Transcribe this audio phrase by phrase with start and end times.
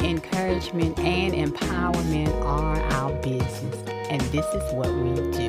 [0.00, 3.76] encouragement and empowerment are our business,
[4.10, 5.48] and this is what we do.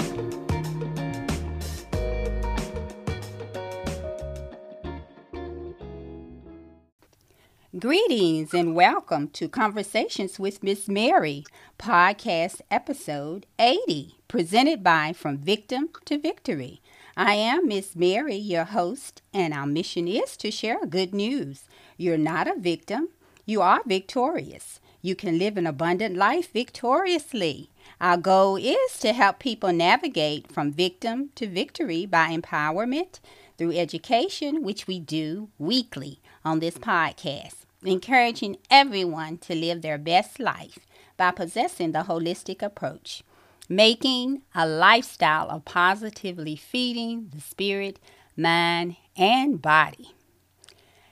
[7.77, 11.45] Greetings and welcome to Conversations with Miss Mary,
[11.77, 16.81] podcast episode 80, presented by From Victim to Victory.
[17.15, 21.65] I am Miss Mary, your host, and our mission is to share good news.
[21.95, 23.09] You're not a victim,
[23.49, 24.79] you are victorious.
[25.01, 27.71] You can live an abundant life victoriously.
[27.99, 33.19] Our goal is to help people navigate from victim to victory by empowerment
[33.57, 40.39] through education, which we do weekly on this podcast, encouraging everyone to live their best
[40.39, 40.79] life
[41.17, 43.23] by possessing the holistic approach
[43.69, 47.99] making a lifestyle of positively feeding the spirit,
[48.35, 50.15] mind, and body.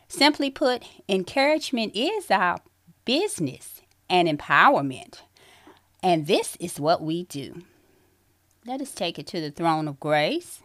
[0.07, 2.59] Simply put, encouragement is our
[3.05, 5.21] business and empowerment.
[6.01, 7.63] And this is what we do.
[8.65, 10.61] Let us take it to the throne of grace.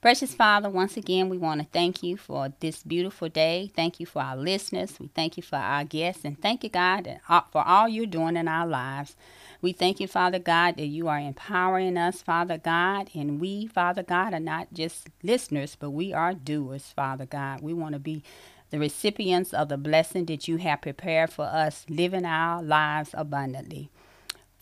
[0.00, 3.72] Precious Father, once again, we want to thank you for this beautiful day.
[3.74, 4.94] Thank you for our listeners.
[5.00, 6.24] We thank you for our guests.
[6.24, 7.18] And thank you, God,
[7.50, 9.16] for all you're doing in our lives.
[9.60, 13.10] We thank you, Father God, that you are empowering us, Father God.
[13.14, 17.60] And we, Father God, are not just listeners, but we are doers, Father God.
[17.60, 18.22] We want to be
[18.70, 23.90] the recipients of the blessing that you have prepared for us, living our lives abundantly.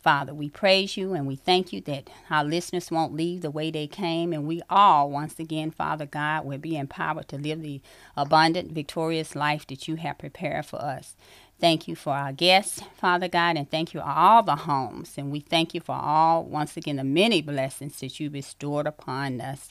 [0.06, 3.72] Father, we praise you and we thank you that our listeners won't leave the way
[3.72, 7.82] they came, and we all, once again, Father God, will be empowered to live the
[8.16, 11.16] abundant, victorious life that you have prepared for us.
[11.58, 15.14] Thank you for our guests, Father God, and thank you for all the homes.
[15.16, 19.40] And we thank you for all, once again, the many blessings that you bestowed upon
[19.40, 19.70] us.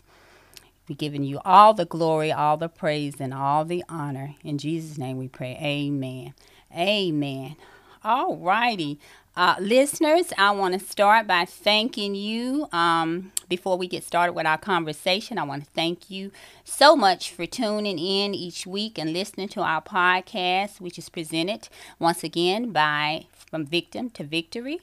[0.90, 4.36] We're giving you all the glory, all the praise, and all the honor.
[4.44, 5.58] In Jesus' name we pray.
[5.62, 6.34] Amen.
[6.76, 7.56] Amen.
[8.04, 9.00] All righty.
[9.38, 12.70] Uh, listeners, I want to start by thanking you.
[12.72, 16.32] Um, before we get started with our conversation, I want to thank you
[16.64, 21.68] so much for tuning in each week and listening to our podcast, which is presented
[22.00, 24.80] once again by From Victim to Victory.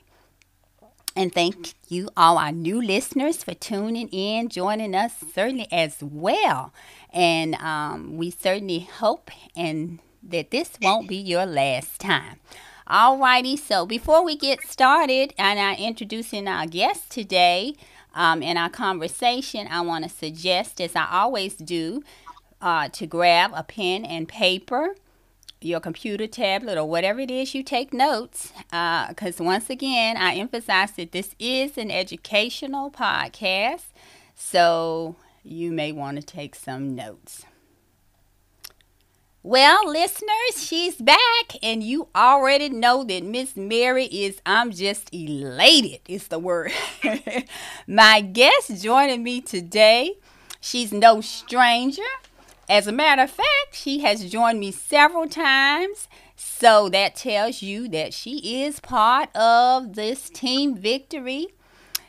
[1.16, 6.74] And thank you, all our new listeners, for tuning in, joining us certainly as well.
[7.10, 12.38] And um, we certainly hope and that this won't be your last time.
[12.92, 17.74] Alrighty, so before we get started and I introducing our guest today
[18.14, 22.02] um, in our conversation, I want to suggest, as I always do,
[22.60, 24.94] uh, to grab a pen and paper,
[25.62, 28.52] your computer, tablet, or whatever it is you take notes.
[28.66, 33.86] Because uh, once again, I emphasize that this is an educational podcast,
[34.34, 37.46] so you may want to take some notes.
[39.44, 45.98] Well, listeners, she's back, and you already know that Miss Mary is, I'm just elated,
[46.06, 46.70] is the word.
[47.88, 50.14] My guest joining me today,
[50.60, 52.04] she's no stranger.
[52.68, 56.06] As a matter of fact, she has joined me several times.
[56.36, 61.48] So that tells you that she is part of this team victory.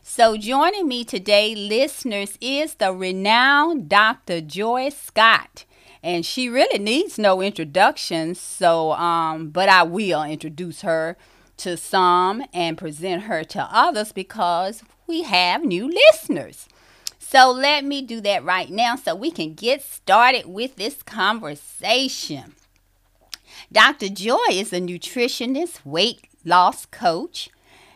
[0.04, 4.42] So, joining me today, listeners, is the renowned Dr.
[4.42, 5.66] Joy Scott
[6.04, 8.36] and she really needs no introduction.
[8.36, 11.16] So, um, but I will introduce her
[11.58, 16.68] to some and present her to others because we have new listeners.
[17.20, 22.56] So let me do that right now so we can get started with this conversation.
[23.72, 24.10] Dr.
[24.10, 27.50] Joy is a nutritionist, weight loss coach.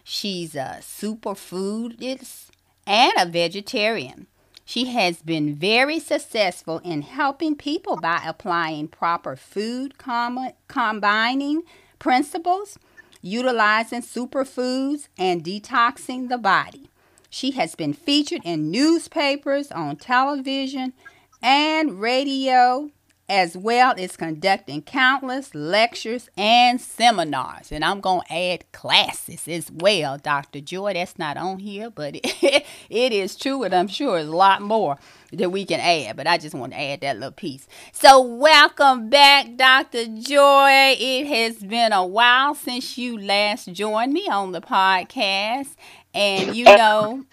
[0.03, 2.48] She's a superfoodist
[2.88, 4.27] and a vegetarian.
[4.68, 11.64] She has been very successful in helping people by applying proper food com- combining
[12.00, 12.78] principles,
[13.22, 16.90] utilizing superfoods, and detoxing the body.
[17.30, 20.92] She has been featured in newspapers, on television,
[21.42, 22.92] and radio
[23.29, 27.71] as well as conducting countless lectures and seminars.
[27.71, 30.62] And I'm going to add classes as well, Dr.
[30.62, 30.94] Joy.
[30.94, 34.62] That's not on here, but it, it is true, and I'm sure there's a lot
[34.62, 34.97] more
[35.33, 37.68] that we can add, but I just want to add that little piece.
[37.91, 40.06] So, welcome back, Dr.
[40.06, 40.95] Joy.
[40.97, 45.75] It has been a while since you last joined me on the podcast.
[46.13, 47.25] And you know,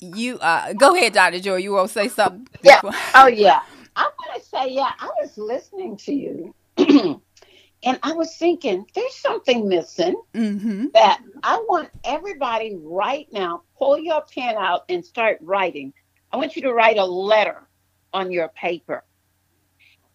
[0.00, 1.40] you uh go ahead, Dr.
[1.40, 1.56] Joy.
[1.56, 2.46] You want to say something?
[2.62, 2.80] Yeah.
[3.14, 3.62] Oh yeah.
[3.96, 9.16] I want to say, yeah, I was listening to you and I was thinking, there's
[9.16, 10.86] something missing Mm-hmm.
[10.94, 15.92] that I want everybody right now, pull your pen out and start writing.
[16.32, 17.68] I want you to write a letter
[18.12, 19.04] on your paper.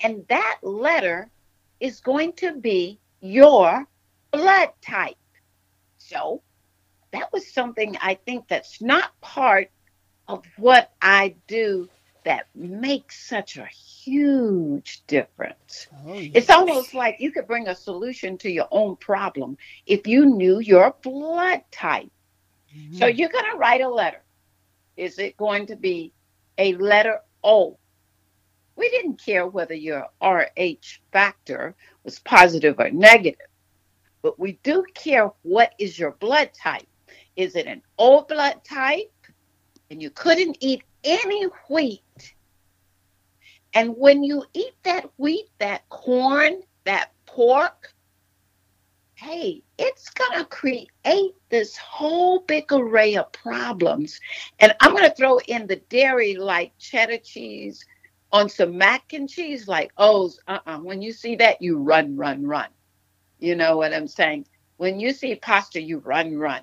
[0.01, 1.29] And that letter
[1.79, 3.87] is going to be your
[4.31, 5.15] blood type.
[5.97, 6.43] So
[7.13, 9.69] that was something I think that's not part
[10.27, 11.89] of what I do
[12.23, 15.87] that makes such a huge difference.
[16.05, 20.25] Oh, It's almost like you could bring a solution to your own problem if you
[20.25, 22.11] knew your blood type.
[22.91, 23.07] So Mm-hmm.
[23.07, 24.23] you're going to write a letter.
[24.97, 26.13] Is it going to be
[26.57, 27.79] a letter O?
[28.75, 33.47] We didn't care whether your RH factor was positive or negative,
[34.21, 36.87] but we do care what is your blood type.
[37.35, 39.11] Is it an O blood type?
[39.89, 42.33] And you couldn't eat any wheat.
[43.73, 47.93] And when you eat that wheat, that corn, that pork,
[49.15, 50.89] hey, it's going to create
[51.49, 54.19] this whole big array of problems.
[54.59, 57.85] And I'm going to throw in the dairy like cheddar cheese
[58.31, 60.39] on some mac and cheese, like O's.
[60.47, 62.69] Uh uh When you see that, you run, run, run.
[63.39, 64.47] You know what I'm saying?
[64.77, 66.61] When you see pasta, you run, run.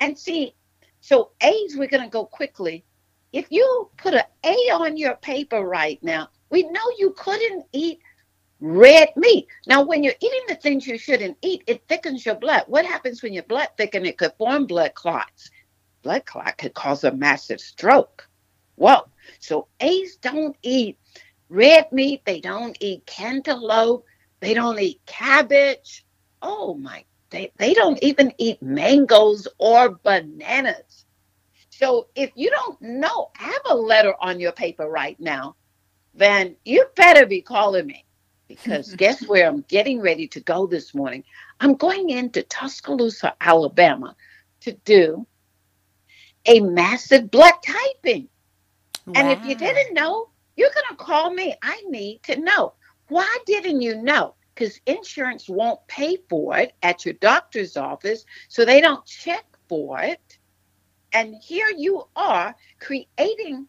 [0.00, 0.54] And see,
[1.00, 2.84] so A's, we're going to go quickly.
[3.32, 8.00] If you put an A on your paper right now, we know you couldn't eat
[8.60, 9.46] red meat.
[9.66, 12.64] Now, when you're eating the things you shouldn't eat, it thickens your blood.
[12.66, 14.08] What happens when your blood thickens?
[14.08, 15.50] It could form blood clots.
[16.02, 18.28] Blood clot could cause a massive stroke.
[18.76, 19.08] Whoa.
[19.40, 20.98] So A's don't eat
[21.48, 22.22] red meat.
[22.24, 24.04] They don't eat cantaloupe.
[24.40, 26.06] They don't eat cabbage.
[26.40, 30.87] Oh my, they, they don't even eat mangoes or bananas.
[31.78, 35.54] So if you don't know, have a letter on your paper right now,
[36.12, 38.04] then you better be calling me
[38.48, 41.22] because guess where I'm getting ready to go this morning?
[41.60, 44.16] I'm going into Tuscaloosa, Alabama
[44.62, 45.24] to do
[46.46, 48.28] a massive blood typing.
[49.14, 51.54] And if you didn't know, you're going to call me.
[51.62, 52.74] I need to know.
[53.06, 54.34] Why didn't you know?
[54.52, 60.00] Because insurance won't pay for it at your doctor's office, so they don't check for
[60.00, 60.37] it.
[61.12, 63.66] And here you are creating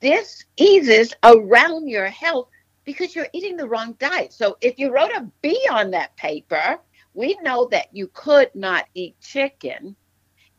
[0.00, 2.48] diseases around your health
[2.84, 4.32] because you're eating the wrong diet.
[4.32, 6.78] So if you wrote a B on that paper,
[7.14, 9.96] we know that you could not eat chicken.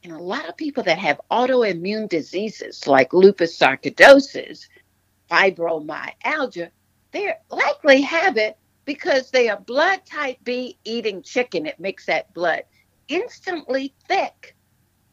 [0.04, 4.68] And a lot of people that have autoimmune diseases like lupus sarcoidosis,
[5.30, 6.70] fibromyalgia,
[7.12, 11.66] they likely have it because they are blood type B eating chicken.
[11.66, 12.64] It makes that blood
[13.08, 14.56] instantly thick.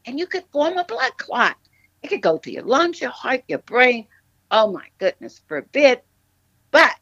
[0.09, 1.55] And you could form a blood clot.
[2.01, 4.07] It could go to your lungs, your heart, your brain.
[4.49, 6.01] Oh my goodness, forbid.
[6.71, 6.95] But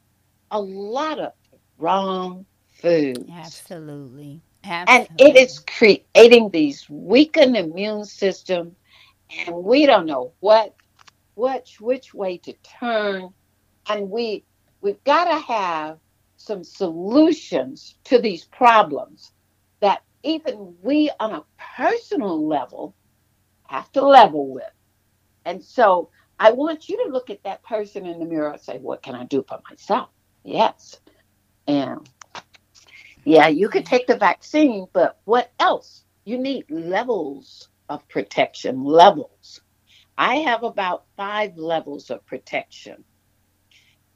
[0.52, 1.34] a lot of
[1.80, 3.28] wrong food.
[3.34, 4.44] Absolutely.
[4.64, 8.76] And it is creating these weakened immune system,
[9.30, 10.76] and we don't know what,
[11.36, 13.30] which, which way to turn.
[13.88, 14.44] And we,
[14.82, 15.98] we've got to have
[16.38, 19.32] some solutions to these problems
[19.82, 21.44] that even we on a
[21.76, 22.96] personal level
[23.68, 24.64] have to level with.
[25.46, 26.10] And so
[26.40, 29.16] I want you to look at that person in the mirror and say, What can
[29.16, 30.10] I do for myself?
[30.44, 31.00] Yes.
[31.68, 32.10] And
[33.26, 36.04] yeah, you could take the vaccine, but what else?
[36.26, 39.62] You need levels of protection, levels.
[40.17, 43.03] I have about five levels of protection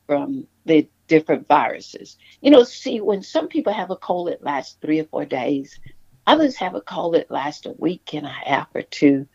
[0.05, 2.17] from the different viruses.
[2.41, 5.79] You know, see, when some people have a cold, it lasts three or four days.
[6.27, 9.27] Others have a cold it lasts a week and a half or two.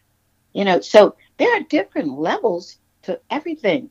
[0.53, 3.91] You know, so there are different levels to everything.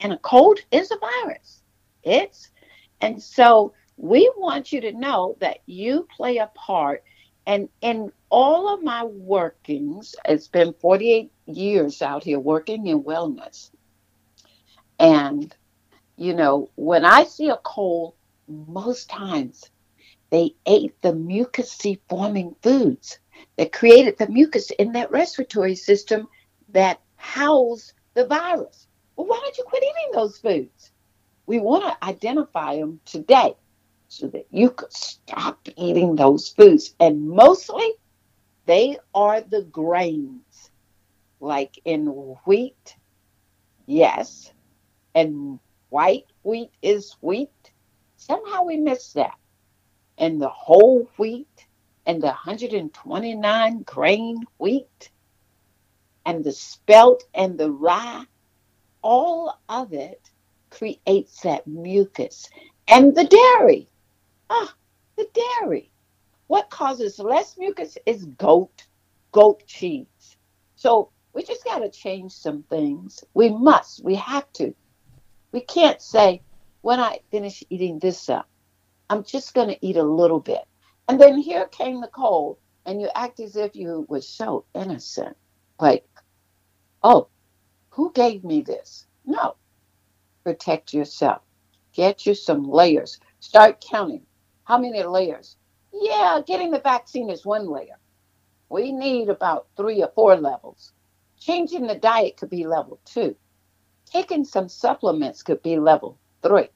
[0.00, 1.62] And a cold is a virus.
[2.02, 2.50] It's,
[3.00, 7.02] and so we want you to know that you play a part.
[7.46, 13.70] And in all of my workings, it's been 48 years out here working in wellness.
[14.98, 15.54] And,
[16.16, 18.14] you know, when I see a cold,
[18.48, 19.70] most times
[20.30, 23.20] they ate the mucousy forming foods
[23.56, 26.26] that created the mucus in that respiratory system
[26.70, 28.88] that house the virus.
[29.14, 30.90] Well, why don't you quit eating those foods?
[31.46, 33.54] We want to identify them today
[34.08, 36.94] so that you could stop eating those foods.
[37.00, 37.92] And mostly
[38.66, 40.70] they are the grains,
[41.40, 42.06] like in
[42.44, 42.96] wheat,
[43.86, 44.52] yes,
[45.14, 45.58] and
[45.88, 47.50] white wheat is wheat.
[48.16, 49.38] Somehow we miss that.
[50.18, 51.66] And the whole wheat
[52.06, 55.10] and the 129 grain wheat
[56.24, 58.24] and the spelt and the rye,
[59.02, 60.30] all of it
[60.70, 62.48] creates that mucus.
[62.88, 63.88] And the dairy,
[64.50, 64.74] ah,
[65.16, 65.90] the dairy.
[66.46, 68.86] What causes less mucus is goat,
[69.32, 70.36] goat cheese.
[70.76, 73.24] So we just got to change some things.
[73.34, 74.74] We must, we have to.
[75.52, 76.42] We can't say,
[76.82, 78.48] when I finish eating this up,
[79.10, 80.62] I'm just going to eat a little bit.
[81.08, 85.36] And then here came the cold, and you act as if you were so innocent.
[85.80, 86.06] Like,
[87.02, 87.28] oh,
[87.90, 89.06] who gave me this?
[89.24, 89.56] No.
[90.44, 91.42] Protect yourself.
[91.92, 93.18] Get you some layers.
[93.40, 94.22] Start counting.
[94.66, 95.56] How many layers?
[95.92, 97.98] Yeah, getting the vaccine is one layer.
[98.68, 100.92] We need about three or four levels.
[101.38, 103.36] Changing the diet could be level two.
[104.06, 106.68] Taking some supplements could be level three.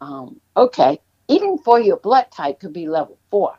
[0.00, 3.56] Um, okay, eating for your blood type could be level four.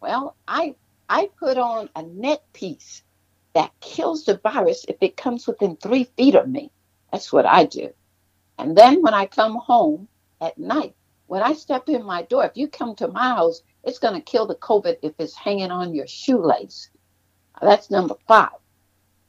[0.00, 0.74] Well, I
[1.08, 3.04] I put on a neck piece
[3.54, 6.72] that kills the virus if it comes within three feet of me.
[7.12, 7.90] That's what I do.
[8.58, 10.08] And then when I come home
[10.40, 10.96] at night,
[11.34, 14.20] when I step in my door, if you come to my house, it's going to
[14.20, 16.90] kill the COVID if it's hanging on your shoelace.
[17.60, 18.58] That's number five.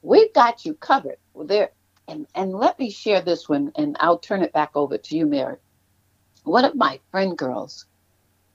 [0.02, 1.18] We've got you covered.
[1.36, 1.72] There,
[2.08, 5.26] and, and let me share this one, and I'll turn it back over to you,
[5.26, 5.58] Mary
[6.46, 7.86] one of my friend girls,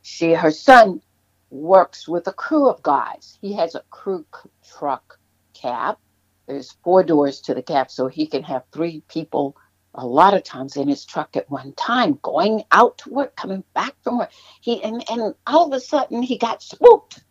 [0.02, 1.02] she her son
[1.50, 3.36] works with a crew of guys.
[3.40, 4.24] He has a crew
[4.64, 5.18] truck
[5.52, 5.98] cab.
[6.46, 9.56] There's four doors to the cab, so he can have three people
[9.94, 13.64] a lot of times in his truck at one time, going out to work, coming
[13.74, 14.30] back from work.
[14.60, 17.22] He and, and all of a sudden he got spooked.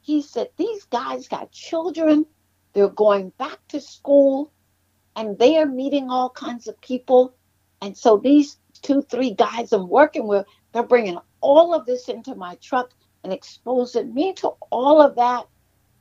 [0.00, 2.26] He said, These guys got children,
[2.72, 4.52] they're going back to school,
[5.14, 7.34] and they are meeting all kinds of people.
[7.80, 12.34] And so these two, three guys I'm working with, they're bringing all of this into
[12.34, 12.90] my truck
[13.22, 15.46] and exposing me to all of that.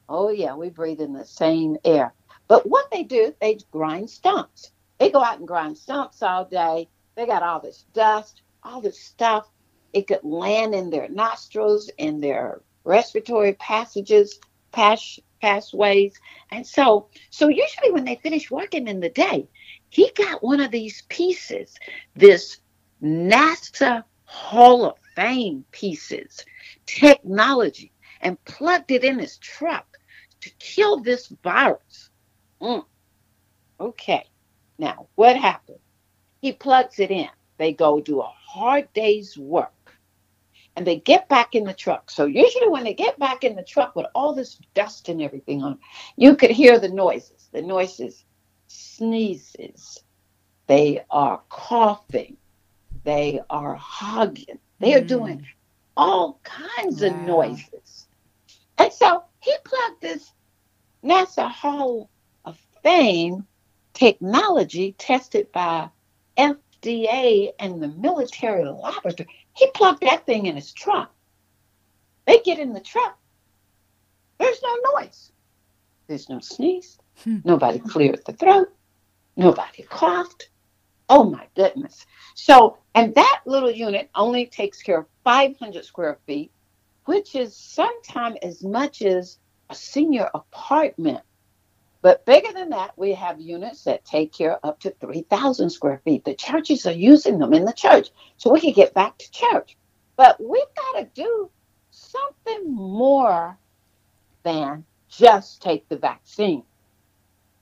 [0.07, 2.13] Oh, yeah, we breathe in the same air.
[2.47, 4.71] But what they do, they grind stumps.
[4.99, 6.89] They go out and grind stumps all day.
[7.15, 9.49] They got all this dust, all this stuff.
[9.93, 14.39] It could land in their nostrils, in their respiratory passages,
[14.71, 16.13] pass, pathways.
[16.51, 19.47] And so, so usually when they finish working in the day,
[19.89, 21.75] he got one of these pieces,
[22.15, 22.59] this
[23.01, 26.45] NASA Hall of Fame pieces,
[26.85, 27.91] technology,
[28.21, 29.97] and plugged it in his truck
[30.41, 32.09] to kill this virus.
[32.61, 32.85] Mm.
[33.79, 34.25] Okay,
[34.79, 35.79] now what happened?
[36.41, 37.29] He plugs it in.
[37.57, 39.73] They go do a hard day's work
[40.75, 42.09] and they get back in the truck.
[42.09, 45.61] So usually when they get back in the truck with all this dust and everything
[45.61, 45.77] on,
[46.15, 47.49] you could hear the noises.
[47.51, 48.23] The noises,
[48.67, 50.01] sneezes.
[50.67, 52.37] They are coughing.
[53.03, 54.59] They are hugging.
[54.79, 55.07] They are mm.
[55.07, 55.47] doing
[55.97, 57.09] all kinds wow.
[57.09, 58.07] of noises.
[58.77, 60.31] And so he plugged this
[61.03, 62.09] NASA Hall
[62.45, 63.45] of Fame
[63.99, 65.89] technology tested by
[66.37, 69.27] FDA and the military laboratory.
[69.53, 71.11] He plugged that thing in his truck.
[72.25, 73.17] They get in the truck.
[74.37, 75.33] There's no noise.
[76.07, 76.97] There's no sneeze.
[77.23, 77.39] Hmm.
[77.43, 78.71] Nobody cleared the throat.
[79.35, 80.49] Nobody coughed.
[81.09, 82.05] Oh my goodness.
[82.35, 86.53] So, and that little unit only takes care of 500 square feet,
[87.03, 89.39] which is sometimes as much as
[89.69, 91.21] a senior apartment.
[92.01, 96.23] But bigger than that, we have units that take care up to 3,000 square feet.
[96.23, 99.77] The churches are using them in the church so we can get back to church.
[100.15, 101.49] But we've got to do
[101.91, 103.57] something more
[104.43, 106.63] than just take the vaccine.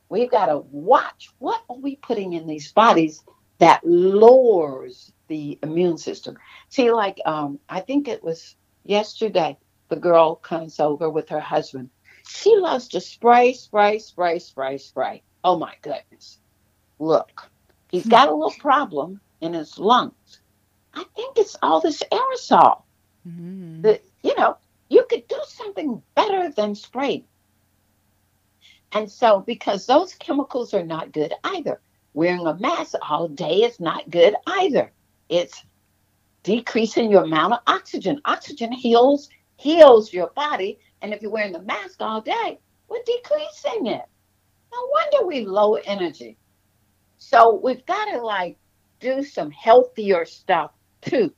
[0.09, 3.23] We've got to watch what are we putting in these bodies
[3.59, 6.37] that lowers the immune system.
[6.69, 9.57] See, like um, I think it was yesterday,
[9.89, 11.89] the girl comes over with her husband.
[12.27, 15.23] She loves to spray, spray, spray, spray, spray.
[15.43, 16.39] Oh my goodness.
[16.99, 17.49] Look,
[17.89, 20.39] he's got a little problem in his lungs.
[20.93, 22.83] I think it's all this aerosol.
[23.27, 23.81] Mm.
[23.81, 24.57] The, you know,
[24.89, 27.23] you could do something better than spray.
[28.93, 31.81] And so, because those chemicals are not good either,
[32.13, 34.91] wearing a mask all day is not good either.
[35.29, 35.63] It's
[36.43, 38.21] decreasing your amount of oxygen.
[38.25, 43.87] Oxygen heals heals your body, and if you're wearing the mask all day, we're decreasing
[43.87, 44.05] it.
[44.71, 46.37] No wonder we low energy.
[47.17, 48.57] So we've got to like
[48.99, 51.33] do some healthier stuff too.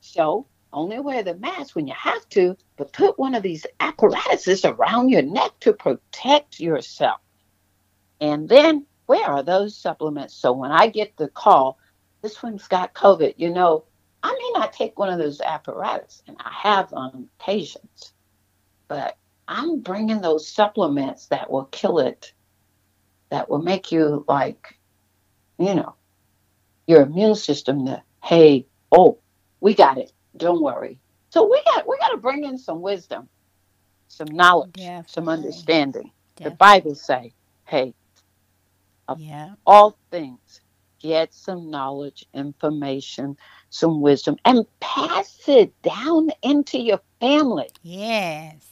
[0.00, 4.64] So only wear the mask when you have to, but put one of these apparatuses
[4.64, 7.20] around your neck to protect yourself.
[8.20, 10.34] And then where are those supplements?
[10.34, 11.78] So when I get the call,
[12.22, 13.84] this one's got COVID, you know,
[14.22, 18.12] I may not take one of those apparatus, and I have on occasions,
[18.88, 19.16] but
[19.48, 22.32] I'm bringing those supplements that will kill it,
[23.30, 24.78] that will make you like,
[25.58, 25.94] you know,
[26.86, 29.18] your immune system to, hey, oh,
[29.60, 30.12] we got it.
[30.36, 31.00] Don't worry.
[31.30, 33.28] So we got we got to bring in some wisdom,
[34.08, 35.32] some knowledge, some Definitely.
[35.48, 36.12] understanding.
[36.36, 37.32] The Bible say,
[37.64, 37.94] hey,
[39.08, 39.54] of Yeah.
[39.66, 40.60] all things,
[41.00, 43.36] get some knowledge, information,
[43.70, 47.68] some wisdom, and pass it down into your family.
[47.82, 48.65] Yes.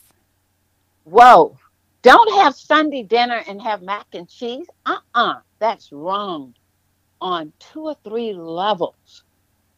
[1.14, 1.56] Whoa.
[2.02, 4.66] Don't have Sunday dinner and have mac and cheese.
[4.84, 6.56] Uh uh That's wrong
[7.20, 9.22] on two or three levels.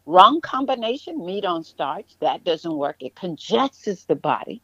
[0.07, 2.17] Wrong combination, meat on starch.
[2.21, 2.97] That doesn't work.
[3.01, 4.63] It congests the body.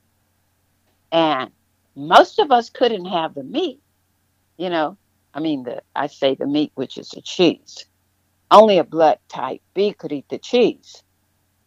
[1.13, 1.51] And
[1.95, 3.83] most of us couldn't have the meat,
[4.57, 4.97] you know.
[5.35, 7.85] I mean, the I say the meat, which is the cheese.
[8.51, 11.03] Only a blood type B could eat the cheese.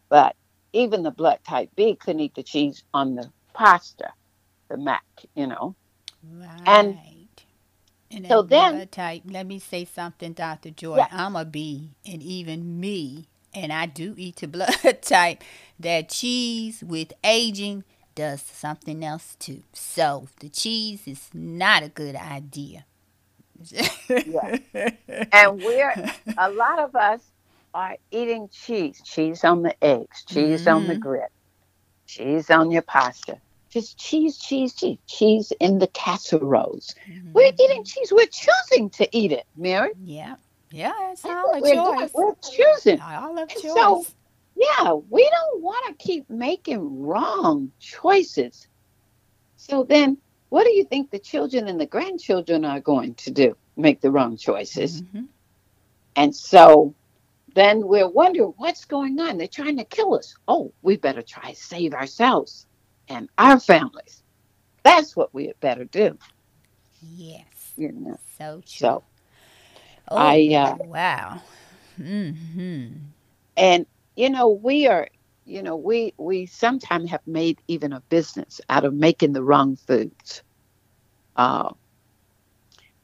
[0.08, 0.34] But
[0.72, 4.10] even the blood type B couldn't eat the cheese on the pasta,
[4.68, 5.74] the mac, you know.
[6.22, 6.62] Right.
[6.66, 6.98] And
[8.10, 10.70] and so then- type, let me say something, Dr.
[10.70, 10.96] Joy.
[10.98, 11.08] Yeah.
[11.10, 15.42] I'm a B, and even me, and I do eat the blood type.
[15.78, 19.62] That cheese with aging does something else too.
[19.72, 22.86] So the cheese is not a good idea.
[24.08, 24.56] Yeah.
[25.32, 25.94] And we're
[26.38, 27.20] a lot of us
[27.74, 31.00] are eating cheese, cheese on the eggs, cheese on the Mhm.
[31.00, 31.32] grit,
[32.06, 33.38] cheese on your pasta.
[33.70, 36.94] Just cheese, cheese, cheese, cheese in the casseroles.
[37.32, 38.12] We're eating cheese.
[38.12, 39.90] We're choosing to eat it, Mary.
[40.02, 40.36] Yeah.
[40.70, 41.98] Yeah, it's all a we're doing.
[41.98, 42.10] choice.
[42.14, 43.00] We're choosing.
[43.00, 43.62] All of choice.
[43.62, 44.06] so-
[44.56, 48.66] Yeah, we don't want to keep making wrong choices.
[49.56, 50.16] So then,
[50.48, 53.56] what do you think the children and the grandchildren are going to do?
[53.76, 55.02] Make the wrong choices.
[55.02, 55.26] Mhm.
[56.16, 56.94] And so
[57.54, 59.36] then we're wondering what's going on.
[59.38, 60.34] They're trying to kill us.
[60.48, 62.66] Oh, we better try to save ourselves
[63.08, 64.22] and our families.
[64.84, 66.18] That's what we had better do.
[67.00, 67.72] Yes.
[67.76, 68.16] You know.
[68.36, 68.98] So true.
[68.98, 69.04] So
[70.10, 71.42] oh, I, uh, wow.
[71.96, 72.88] hmm
[73.56, 75.08] and you know, we are
[75.44, 79.76] you know, we we sometimes have made even a business out of making the wrong
[79.76, 80.42] foods.
[81.36, 81.70] Uh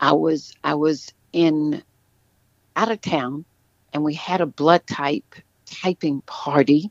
[0.01, 1.83] I was I was in
[2.77, 3.45] out of town
[3.93, 5.35] and we had a blood type
[5.67, 6.91] typing party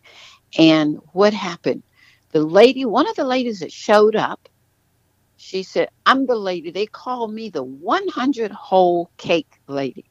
[0.58, 1.84] and what happened
[2.32, 4.48] the lady one of the ladies that showed up
[5.41, 6.70] she said i'm the lady.
[6.70, 10.06] They call me the 100 whole cake lady.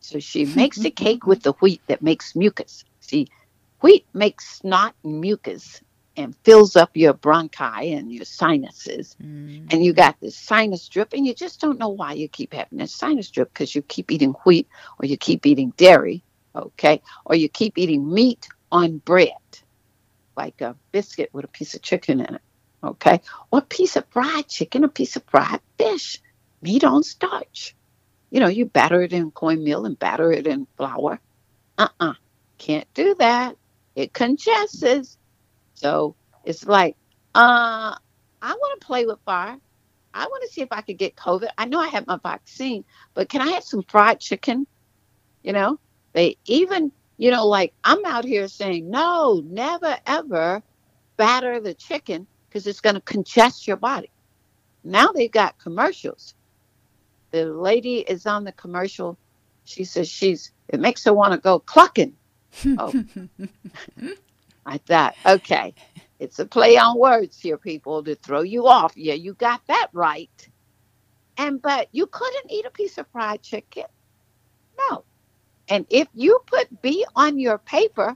[0.00, 2.84] So she makes the cake with the wheat that makes mucus.
[2.98, 3.28] See
[3.80, 5.80] wheat makes snot and mucus
[6.16, 9.16] and fills up your bronchi and your sinuses.
[9.22, 9.72] Mm.
[9.72, 12.78] and you got this sinus drip and you just don't know why you keep having
[12.78, 14.66] this sinus drip because you keep eating wheat
[14.98, 17.00] or you keep eating dairy okay?
[17.24, 19.32] Or you keep eating meat on bread
[20.36, 22.42] like a biscuit with a piece of chicken in it
[22.84, 23.20] okay?
[23.50, 26.20] Or a piece of fried chicken a piece of fried fish
[26.60, 27.74] meat on starch.
[28.30, 31.20] You know you batter it in cornmeal and batter it in flour.
[31.78, 32.14] Uh-uh
[32.58, 33.56] can't do that.
[33.94, 34.84] It congests
[35.74, 36.96] so it's like
[37.34, 37.96] uh
[38.42, 39.56] I want to play with fire.
[40.14, 41.48] I want to see if I could get COVID.
[41.56, 44.66] I know I have my vaccine, but can I have some fried chicken?
[45.42, 45.78] You know,
[46.12, 50.62] they even, you know, like I'm out here saying, no, never ever
[51.16, 54.10] batter the chicken because it's going to congest your body.
[54.84, 56.34] Now they've got commercials.
[57.30, 59.18] The lady is on the commercial.
[59.64, 62.14] She says she's, it makes her want to go clucking.
[62.78, 62.92] Oh,
[64.66, 65.74] I thought, okay,
[66.18, 68.92] it's a play on words here, people, to throw you off.
[68.96, 70.48] Yeah, you got that right.
[71.38, 73.84] And, but you couldn't eat a piece of fried chicken.
[74.90, 75.04] No.
[75.72, 78.14] And if you put B on your paper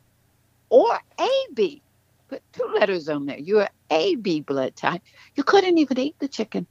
[0.69, 1.83] or AB,
[2.29, 5.01] put two letters on there, you're AB blood type,
[5.37, 6.66] you couldn't even eat the chicken,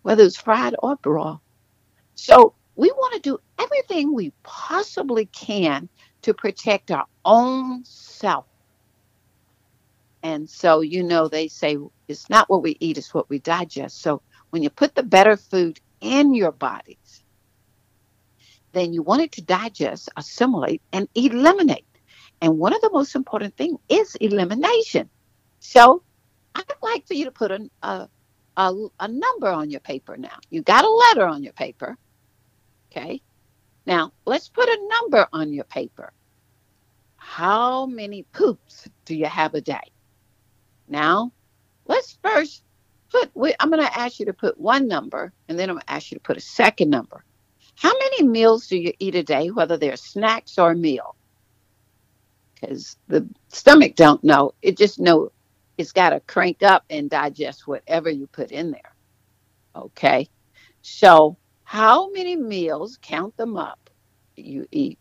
[0.00, 1.36] whether it's fried or raw.
[2.14, 5.90] So we want to do everything we possibly can
[6.22, 8.46] to protect our own self.
[10.22, 11.76] And so, you know, they say
[12.08, 14.00] it's not what we eat, it's what we digest.
[14.00, 14.22] So
[14.52, 17.19] when you put the better food in your bodies,
[18.72, 21.86] then you want it to digest, assimilate, and eliminate.
[22.40, 25.08] And one of the most important things is elimination.
[25.58, 26.02] So
[26.54, 28.08] I'd like for you to put a, a,
[28.56, 30.38] a, a number on your paper now.
[30.48, 31.96] You got a letter on your paper.
[32.90, 33.20] Okay.
[33.86, 36.12] Now let's put a number on your paper.
[37.16, 39.92] How many poops do you have a day?
[40.88, 41.32] Now,
[41.86, 42.64] let's first
[43.10, 43.30] put,
[43.60, 46.10] I'm going to ask you to put one number and then I'm going to ask
[46.10, 47.24] you to put a second number.
[47.80, 51.16] How many meals do you eat a day, whether they're snacks or a meal?
[52.52, 54.52] Because the stomach don't know.
[54.60, 55.32] It just know
[55.78, 58.94] it's got to crank up and digest whatever you put in there.
[59.74, 60.28] Okay.
[60.82, 63.88] So how many meals, count them up,
[64.36, 64.98] you eat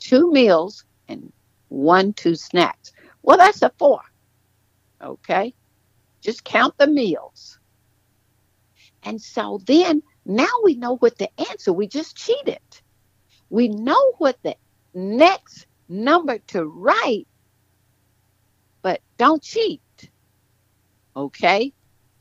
[0.00, 1.32] two meals and
[1.68, 2.90] one, two snacks.
[3.22, 4.00] Well, that's a four.
[5.00, 5.54] Okay.
[6.20, 7.60] Just count the meals.
[9.04, 12.60] And so then now we know what the answer, we just cheated.
[13.50, 14.56] We know what the
[14.94, 17.26] next number to write,
[18.82, 19.80] but don't cheat.
[21.16, 21.72] Okay?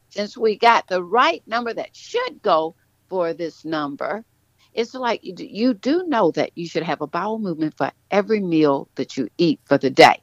[0.10, 2.76] Since we got the right number that should go
[3.08, 4.26] for this number,
[4.74, 8.90] it's like you do, know that you should have a bowel movement for every meal
[8.96, 10.22] that you eat for the day.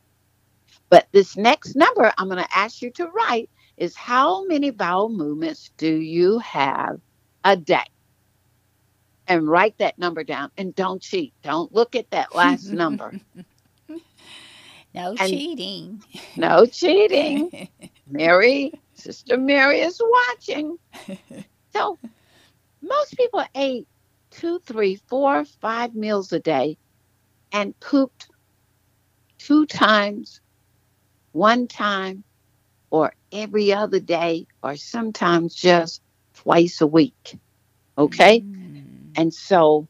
[0.90, 5.10] But this next number I'm going to ask you to write is how many bowel
[5.10, 7.00] movements do you have
[7.52, 7.84] a day?
[9.26, 11.34] And write that number down and don't cheat.
[11.42, 13.14] Don't look at that last number.
[14.94, 16.02] No and cheating.
[16.36, 17.68] No cheating.
[18.10, 20.78] Mary, Sister Mary is watching.
[21.72, 21.98] So
[22.82, 23.86] most people ate
[24.30, 26.78] two, three, four, five meals a day
[27.52, 28.28] and pooped
[29.38, 30.40] two times
[31.32, 32.24] one time
[32.90, 36.02] or every other day or sometimes just
[36.42, 37.36] twice a week.
[37.96, 38.40] Okay?
[38.40, 39.12] Mm.
[39.16, 39.88] And so,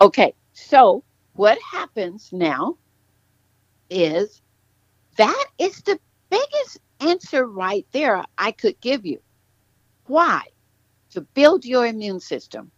[0.00, 1.02] okay, so
[1.34, 2.76] what happens now
[3.88, 4.42] is
[5.16, 9.20] that is the biggest answer right there I could give you.
[10.06, 10.42] Why?
[11.12, 12.70] To build your immune system,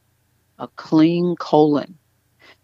[0.59, 1.99] a clean colon.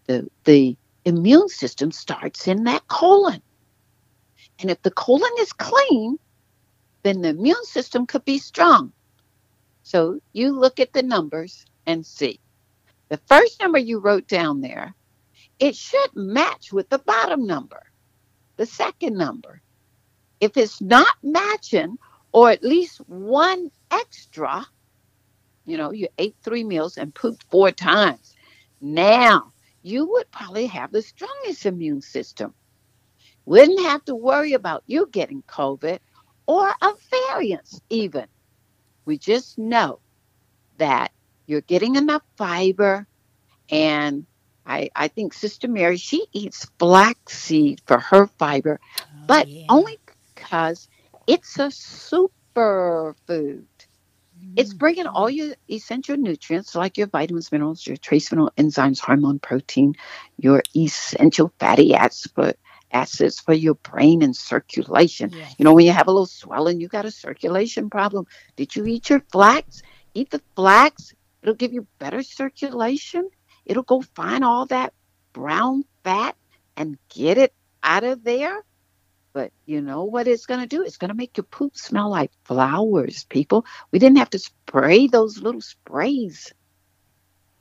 [0.07, 3.41] The, the immune system starts in that colon.
[4.59, 6.17] And if the colon is clean,
[7.03, 8.93] then the immune system could be strong.
[9.83, 12.39] So you look at the numbers and see.
[13.09, 14.95] The first number you wrote down there,
[15.59, 17.83] it should match with the bottom number,
[18.57, 19.61] the second number.
[20.39, 21.97] If it's not matching,
[22.31, 24.65] or at least one extra,
[25.65, 28.35] you know, you ate three meals and pooped four times.
[28.79, 29.51] Now,
[29.83, 32.53] you would probably have the strongest immune system
[33.45, 35.99] wouldn't have to worry about you getting COVID
[36.47, 36.93] or a
[37.31, 38.25] variance, even.
[39.05, 39.99] We just know
[40.77, 41.11] that
[41.45, 43.07] you're getting enough fiber.
[43.69, 44.25] And
[44.65, 49.65] I, I think Sister Mary, she eats flaxseed for her fiber, oh, but yeah.
[49.69, 49.97] only
[50.35, 50.87] because
[51.27, 53.67] it's a super food.
[54.55, 54.77] It's mm.
[54.79, 59.95] bringing all your essential nutrients like your vitamins, minerals, your trace mineral enzymes, hormone, protein,
[60.37, 62.27] your essential fatty acids,
[62.91, 65.31] acids for your brain and circulation.
[65.33, 65.55] Yes.
[65.57, 68.25] You know, when you have a little swelling, you got a circulation problem.
[68.55, 69.81] Did you eat your flax?
[70.13, 71.13] Eat the flax.
[71.41, 73.29] It'll give you better circulation.
[73.65, 74.93] It'll go find all that
[75.33, 76.35] brown fat
[76.75, 78.63] and get it out of there.
[79.33, 80.83] But you know what it's going to do?
[80.83, 83.65] It's going to make your poop smell like flowers, people.
[83.91, 86.53] We didn't have to spray those little sprays.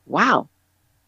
[0.05, 0.49] Wow.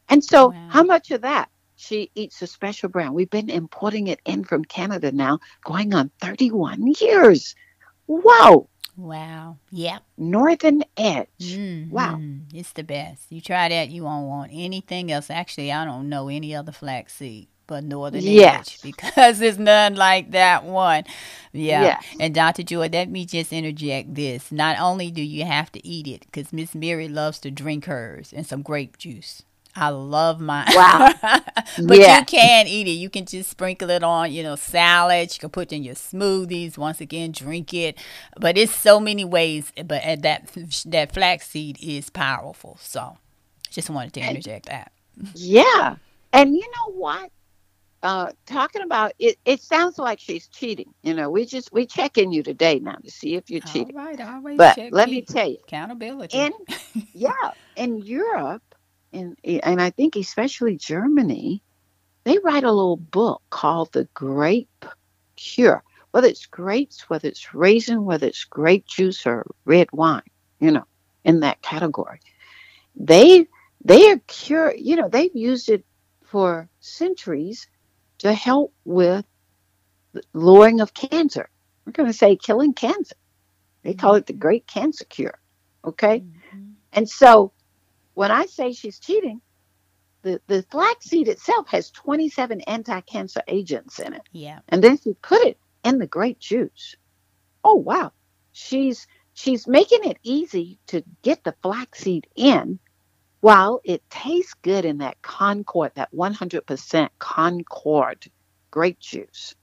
[0.09, 0.69] And so, wow.
[0.71, 1.51] how much of that?
[1.83, 3.15] She eats a special brand.
[3.15, 7.55] We've been importing it in from Canada now, going on 31 years.
[8.07, 8.69] Wow.
[8.97, 9.57] Wow.
[9.71, 10.03] Yep.
[10.19, 11.27] Northern Edge.
[11.41, 12.21] Mm, Wow.
[12.55, 13.33] It's the best.
[13.33, 15.31] You try that, you won't want anything else.
[15.31, 18.69] Actually, I don't know any other flaxseed but Northern Yes.
[18.69, 21.05] Edge because there's none like that one.
[21.53, 21.83] Yeah.
[21.83, 22.05] Yes.
[22.21, 22.63] And Dr.
[22.63, 24.53] Joy, let me just interject this.
[24.53, 28.33] Not only do you have to eat it, because Miss Mary loves to drink hers
[28.33, 29.43] and some grape juice.
[29.75, 30.67] I love mine.
[30.75, 31.13] Wow.
[31.23, 32.19] but Yeah.
[32.19, 32.93] you can eat it.
[32.93, 35.33] You can just sprinkle it on, you know, salad.
[35.35, 36.77] You can put it in your smoothies.
[36.79, 37.97] Once again, drink it.
[38.39, 39.73] But it's so many ways.
[39.77, 40.51] But that
[40.87, 42.79] that flaxseed is powerful.
[42.81, 43.19] So,
[43.71, 44.93] just wanted to interject that.
[45.35, 45.97] Yeah.
[46.33, 47.31] And you know what?
[48.03, 50.93] Uh, talking about it, it sounds like she's cheating.
[51.03, 53.97] You know, we just we checking you today now to see if you're cheating.
[53.97, 56.37] All right, always But check let me tell you, accountability.
[56.37, 56.53] in
[57.13, 58.63] yeah, in Europe,
[59.13, 61.63] in and I think especially Germany,
[62.25, 64.85] they write a little book called The Grape
[65.37, 65.83] Cure.
[66.13, 70.23] Whether it's grapes, whether it's raisin, whether it's grape juice or red wine,
[70.61, 70.85] you know,
[71.25, 72.21] in that category.
[72.97, 73.47] They
[73.85, 75.85] they are cure, you know, they've used it
[76.25, 77.67] for centuries
[78.19, 79.25] to help with
[80.13, 81.49] the lowering of cancer.
[81.85, 83.17] We're going to say killing cancer.
[83.83, 85.39] They call it the great cancer cure.
[85.85, 86.21] Okay?
[86.55, 86.75] Mhm.
[86.93, 87.53] And so
[88.15, 89.41] when I say she's cheating,
[90.23, 94.23] the, the flaxseed itself has 27 anti cancer agents in it.
[94.33, 94.61] Yeah.
[94.69, 96.97] And then she put it in the grape juice.
[97.65, 98.13] Oh wow.
[98.53, 102.79] She's she's making it easy to get the flaxseed in
[103.41, 108.31] while it tastes good in that Concord, that 100% Concord
[108.71, 109.55] grape juice.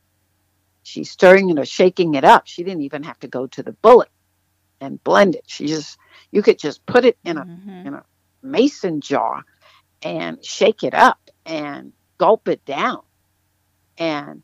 [0.83, 2.47] She's stirring it or shaking it up.
[2.47, 4.09] She didn't even have to go to the bullet
[4.81, 5.43] and blend it.
[5.47, 5.97] She just
[6.31, 7.85] you could just put it in a Mhm.
[7.85, 8.03] in a
[8.41, 9.43] mason jar
[10.02, 13.02] and shake it up and gulp it down.
[13.97, 14.43] And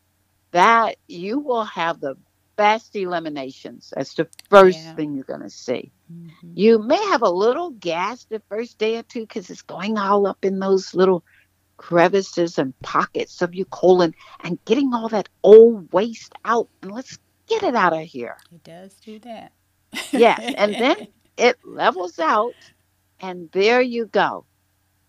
[0.52, 2.16] that you will have the
[2.56, 3.92] best eliminations.
[3.96, 4.96] That's the first Yeah.
[4.96, 5.92] thing you're going to see.
[6.12, 6.52] Mhm.
[6.56, 10.26] You may have a little gas the first day or two because it's going all
[10.28, 11.24] up in those little
[11.78, 16.70] crevices and pockets of your colon and getting all that old waste out.
[16.82, 18.38] And let's get it out of here.
[18.54, 19.52] It does do that.
[20.14, 20.54] Yes.
[20.58, 20.96] And then
[21.38, 22.56] it levels out,
[23.20, 24.46] and there you go.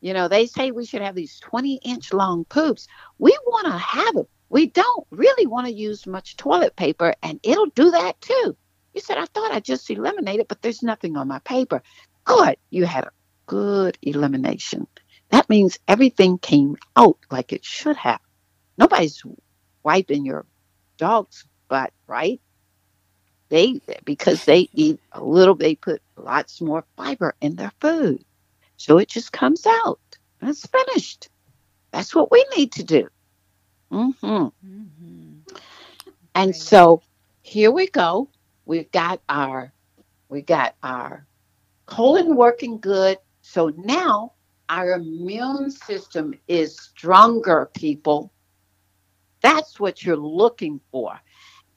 [0.01, 2.87] You know, they say we should have these 20 inch long poops.
[3.19, 4.27] We want to have them.
[4.49, 8.57] We don't really want to use much toilet paper, and it'll do that too.
[8.95, 11.83] You said, I thought I just eliminated, but there's nothing on my paper.
[12.25, 12.57] Good.
[12.71, 13.13] You had a
[13.47, 14.87] good elimination.
[15.31, 18.21] That means everything came out like it should have.
[18.79, 19.23] Nobody's
[19.83, 20.47] wiping your
[20.99, 22.41] dog's butt, right?
[23.51, 28.25] They because they eat a little, they put lots more fiber in their food.
[28.77, 30.01] So it just comes out.
[30.41, 31.29] And it's finished.
[31.93, 33.09] That's what we need to do.
[33.91, 35.45] hmm Mhm.
[36.35, 36.57] And Right.
[36.57, 37.03] so
[37.43, 38.31] here we go.
[38.67, 39.73] We've got our
[40.29, 41.27] we got our
[41.87, 43.19] colon working good.
[43.43, 44.35] So now
[44.69, 48.33] our immune system is stronger, people.
[49.43, 51.21] That's what you're looking for.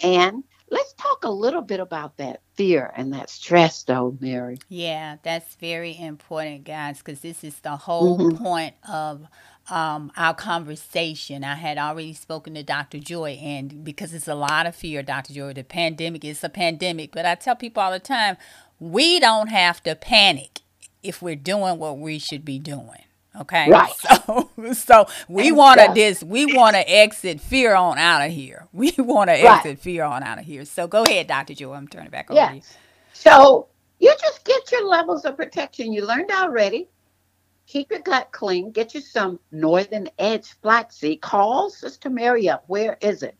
[0.01, 4.58] And let's talk a little bit about that fear and that stress, though, Mary.
[4.69, 8.38] Yeah, that's very important, guys, because this is the whole Mhm.
[8.38, 9.27] point of
[9.69, 11.43] um, our conversation.
[11.43, 12.99] I had already spoken to Dr.
[12.99, 15.34] Joy, and because it's a lot of fear, Dr.
[15.34, 17.12] Joy, the pandemic is a pandemic.
[17.12, 18.38] But I tell people all the time,
[18.79, 20.62] we don't have to panic
[21.03, 23.03] if we're doing what we should be doing.
[23.39, 23.88] Okay, Right.
[23.88, 28.67] so so we want to this we want to exit fear on out of here.
[28.73, 29.65] We want to Right.
[29.65, 30.65] exit fear on out of here.
[30.65, 31.56] So go ahead, Dr.
[31.56, 31.73] Joy.
[31.73, 32.63] I'm turning it back over to you.
[33.13, 35.93] So you just get your levels of protection.
[35.93, 36.89] You learned already.
[37.67, 38.71] Keep your gut clean.
[38.71, 41.21] Get you some Northern Edge flaxseed.
[41.21, 42.65] Call Sister Mary up.
[42.67, 43.38] Where is it?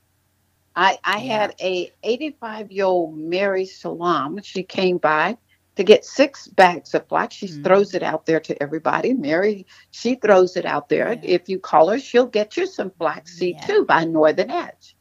[0.76, 1.44] I I Yeah.
[1.44, 4.42] had a 85 year old Mary Salam.
[4.44, 5.38] She came by
[5.80, 7.36] to get six bags of flax.
[7.36, 7.64] She Mhm.
[7.64, 9.14] throws it out there to everybody.
[9.14, 11.14] Mary, she throws it out there.
[11.14, 11.20] Yeah.
[11.24, 13.66] If you call her, she'll get you some flaxseed Yeah.
[13.66, 14.98] too by Northern Edge.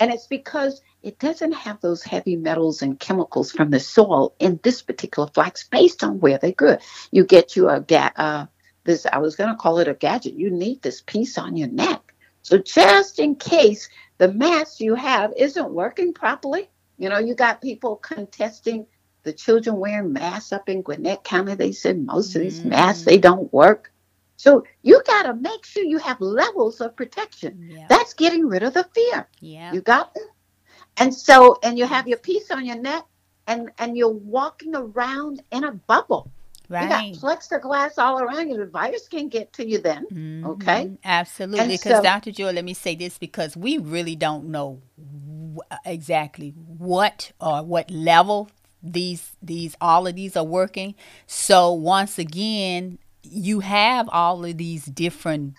[0.00, 4.58] And it's because it doesn't have those heavy metals and chemicals from the soil in
[4.64, 6.78] this particular flax based on where they grew.
[7.12, 8.46] You get you a ga- uh,
[8.82, 10.34] this I was going to call it a gadget.
[10.34, 12.14] You need this piece on your neck.
[12.42, 16.68] So just in case the mask you have isn't working properly,
[16.98, 18.86] you know, you got people contesting
[19.22, 21.54] the children wearing masks up in Gwinnett County.
[21.54, 23.06] They said most of these masks Mhm.
[23.06, 23.92] they don't work.
[24.36, 27.68] So you got to make sure you have levels of protection.
[27.70, 29.28] Yeah, That's getting rid of the fear.
[29.40, 29.72] yeah.
[29.72, 30.22] You got it?
[30.96, 33.04] And so, and you have your piece on your neck,
[33.46, 36.30] and and you're walking around in a bubble.
[36.70, 37.08] Right.
[37.08, 38.56] You got plexiglass all around you.
[38.56, 40.06] The virus can get to you then.
[40.46, 40.86] Okay.
[40.86, 40.98] Mhm.
[41.04, 41.58] Absolutely.
[41.60, 42.30] And Because, so- Dr.
[42.30, 44.80] Joy, let me say this because we really don't know
[45.84, 48.48] exactly what or what level
[48.82, 50.94] these these all of these are working.
[51.26, 55.54] So once again, you have all of these different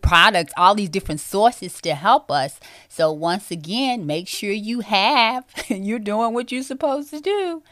[0.00, 2.60] products, all these different sources to help us.
[2.88, 7.62] So once again, make sure you have you're doing what you're supposed to do.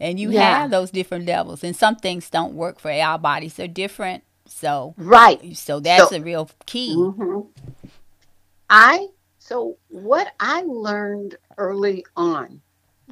[0.00, 0.60] And you Yeah.
[0.62, 1.62] have those different levels.
[1.62, 3.54] And some things don't work for our bodies.
[3.54, 4.24] They're different.
[4.46, 5.56] So Right.
[5.56, 6.94] so that's So- a real key.
[6.96, 7.46] Mhm.
[8.70, 12.62] I so what I learned early on,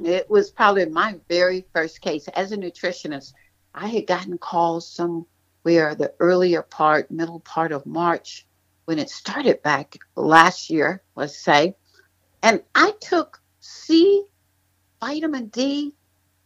[0.05, 3.33] it was probably my very first case as a nutritionist.
[3.75, 8.47] I had gotten calls somewhere the earlier part, middle part of March
[8.85, 11.77] when it started back last year, let's say,
[12.43, 14.25] and I took C,
[15.01, 15.95] vitamin D,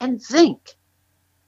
[0.01, 0.75] and zinc,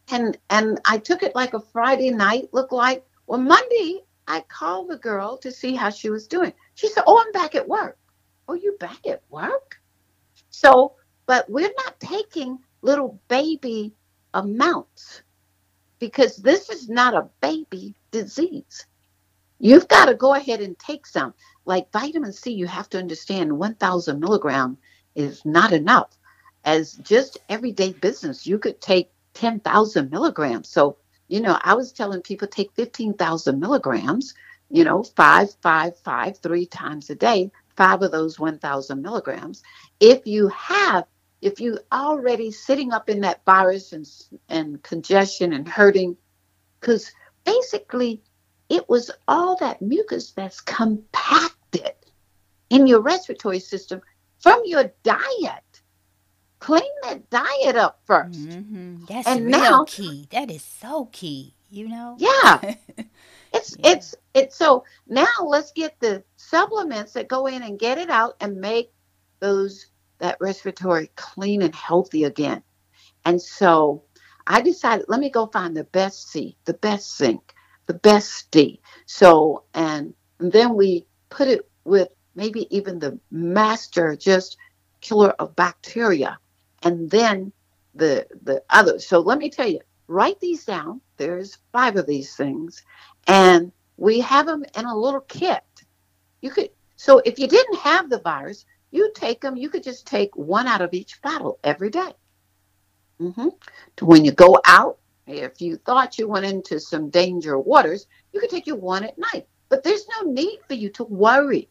[0.09, 2.49] and and I took it like a Friday night.
[2.53, 6.53] Looked like well Monday I called the girl to see how she was doing.
[6.75, 7.99] She said, Oh, I'm back at work.
[8.49, 9.81] Oh, you back at work?
[10.51, 10.95] So,
[11.27, 13.93] but we're not taking little baby
[14.35, 15.23] amounts
[15.99, 18.87] because this is not a baby disease.
[19.59, 21.35] You've got to go ahead and take some.
[21.65, 24.77] Like vitamin C, you have to understand 1,000 milligram
[25.15, 26.17] is not enough.
[26.65, 30.69] As just everyday business, you could take 10,000 milligrams.
[30.69, 30.97] So,
[31.29, 34.35] you know, I was telling people take 15,000 milligrams,
[34.71, 39.63] you know, five, five, five, three times a day, five of those 1,000 milligrams.
[40.01, 41.07] If you have,
[41.47, 44.07] if you already sitting up in that virus and,
[44.49, 46.17] and congestion and hurting,
[46.81, 47.13] because
[47.45, 48.21] basically
[48.69, 51.93] it was all that mucus that's compacted
[52.71, 54.01] in your respiratory system
[54.41, 55.83] from your diet.
[56.59, 60.27] Clean that diet up 1st hmm That's And real now- key.
[60.33, 61.55] That is so key.
[61.71, 62.17] You know.
[62.19, 62.75] Yeah.
[63.53, 63.93] It's Yeah.
[63.93, 68.35] it's it's so now let's get the supplements that go in and get it out
[68.41, 68.93] and make
[69.41, 69.87] those
[70.19, 72.63] that respiratory clean and healthy again.
[73.25, 74.05] And so
[74.47, 77.55] I decided let me go find the best C, the best zinc,
[77.87, 78.81] the best D.
[79.07, 84.57] So and then we put it with maybe even the master just
[85.01, 86.39] killer of bacteria
[86.83, 87.53] and then
[87.95, 89.07] the the others.
[89.07, 91.01] So let me tell you, write these down.
[91.17, 92.83] There's five of these things
[93.27, 95.65] and we have them in a little kit.
[96.41, 98.65] You could so if you didn't have the virus,
[98.97, 99.57] you take them.
[99.57, 102.13] You could just take one out of each bottle every day.
[103.19, 103.49] hmm
[104.01, 108.51] When you go out, if you thought you went into some danger waters, you could
[108.51, 109.47] take your one at night.
[109.69, 111.69] But there's no need for you to worry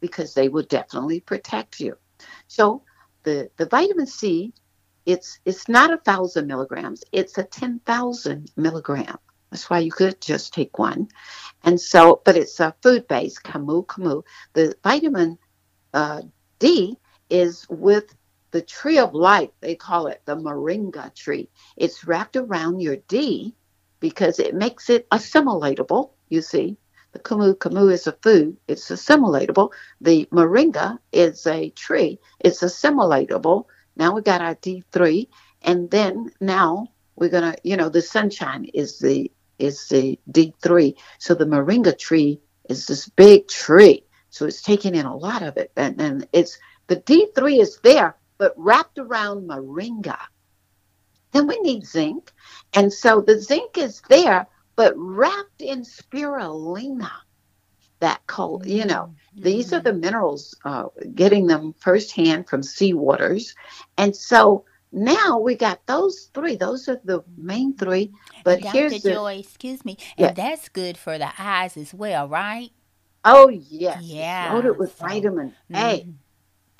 [0.00, 1.96] because they will definitely protect you.
[2.48, 2.82] So
[3.24, 4.52] the the vitamin C,
[5.06, 7.04] it's it's not a thousand milligrams.
[7.12, 9.18] It's a ten thousand milligram.
[9.50, 11.08] That's why you could just take one.
[11.62, 14.22] And so, but it's a food based, Camu Camu.
[14.54, 15.38] The vitamin
[15.94, 16.22] uh,
[16.58, 16.96] D
[17.30, 18.14] is with
[18.50, 19.50] the tree of life.
[19.60, 21.48] They call it the moringa tree.
[21.76, 23.54] It's wrapped around your D
[24.00, 26.10] because it makes it assimilatable.
[26.28, 26.76] You see,
[27.12, 28.56] the Camu Camu is a food.
[28.66, 29.72] It's assimilatable.
[30.00, 32.18] The moringa is a tree.
[32.40, 33.64] It's assimilatable.
[33.96, 35.26] Now we got our D3,
[35.62, 40.94] and then now we're gonna, you know, the sunshine is the is the D3.
[41.18, 44.04] So the moringa tree is this big tree.
[44.38, 45.72] So it's taking in a lot of it.
[45.76, 50.16] And, and it's the D3 is there, but wrapped around moringa.
[51.32, 52.32] Then we need zinc.
[52.72, 54.46] And so the zinc is there,
[54.76, 57.10] but wrapped in spirulina.
[57.98, 60.84] That cold, you know, these are the minerals, uh,
[61.16, 63.56] getting them firsthand from seawaters.
[63.96, 66.54] And so now we got those three.
[66.54, 68.12] Those are the main three.
[68.44, 68.70] But Dr.
[68.78, 70.28] here's the Joy, excuse me, Yeah.
[70.28, 72.70] and that's good for the eyes as well, right?
[73.28, 76.00] Oh yes, Yeah, loaded with so- vitamin A.
[76.04, 76.14] Mhm.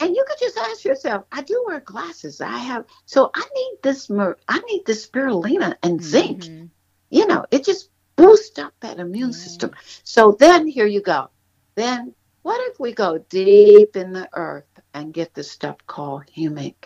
[0.01, 2.41] And you could just ask yourself, I do wear glasses.
[2.41, 6.45] I have so I need this mer- I need this spirulina and zinc.
[6.45, 6.71] Mhm.
[7.11, 9.37] You know, it just boosts up that immune Yeah.
[9.47, 9.71] system.
[10.05, 11.29] So then here you go.
[11.75, 16.77] Then what if we go deep in the earth and get this stuff called humic?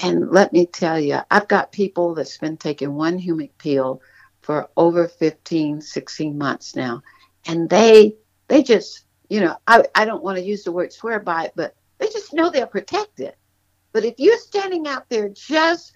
[0.00, 4.00] And let me tell you, I've got people that's been taking one humic pill
[4.42, 7.02] for over 15, 16 months now.
[7.46, 8.14] And they
[8.48, 11.52] they just, you know, I, I don't want to use the word swear by it,
[11.54, 13.34] but they just know they're protected.
[13.92, 15.92] But if you're standing out there just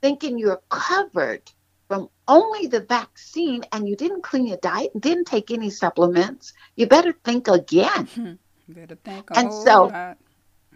[0.00, 1.50] thinking you're covered
[1.88, 6.52] from only the vaccine and you didn't clean your diet and didn't take any supplements,
[6.76, 8.38] you better think again.
[8.68, 10.18] Better think And so- lot.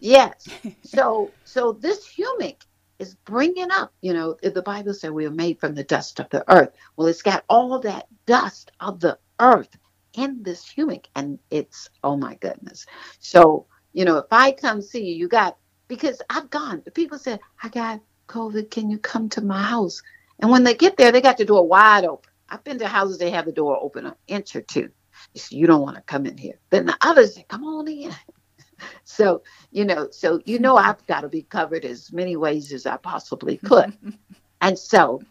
[0.01, 0.47] Yes.
[0.85, 2.63] So so this humic
[2.99, 6.29] is bringing up, you know, the Bible said we are made from the dust of
[6.31, 6.71] the earth.
[6.97, 9.77] Well, it's got all that dust of the earth
[10.17, 12.87] in this humic, and it's oh my goodness.
[13.21, 15.57] So you know, if I come see you, you got
[15.89, 16.83] because I've gone.
[16.95, 20.03] People said I got COVID, can you come to my house?
[20.41, 22.31] And when they get there, they got the door wide open.
[22.49, 24.91] I've been to houses they have the door open an inch or two.
[25.35, 26.59] You, say, you don't want to come in here.
[26.71, 28.13] Then the others say, come on in.
[29.05, 32.87] so you know, so you know, I've got to be covered as many ways as
[32.87, 33.97] I possibly could.
[34.61, 35.23] and so,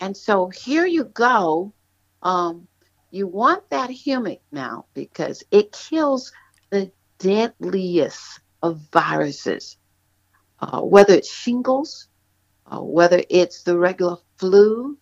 [0.00, 1.72] and so here you go.
[2.22, 2.66] Um,
[3.14, 6.32] you want that humic now because it kills
[6.70, 6.90] the
[7.20, 9.76] deadliest of viruses,
[10.58, 12.08] uh, whether it's shingles,
[12.66, 14.98] uh, whether it's the regular flu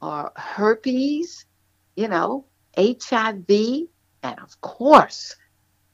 [0.00, 1.46] or herpes,
[1.96, 2.44] you know,
[2.76, 3.48] HIV,
[4.22, 5.34] and of course,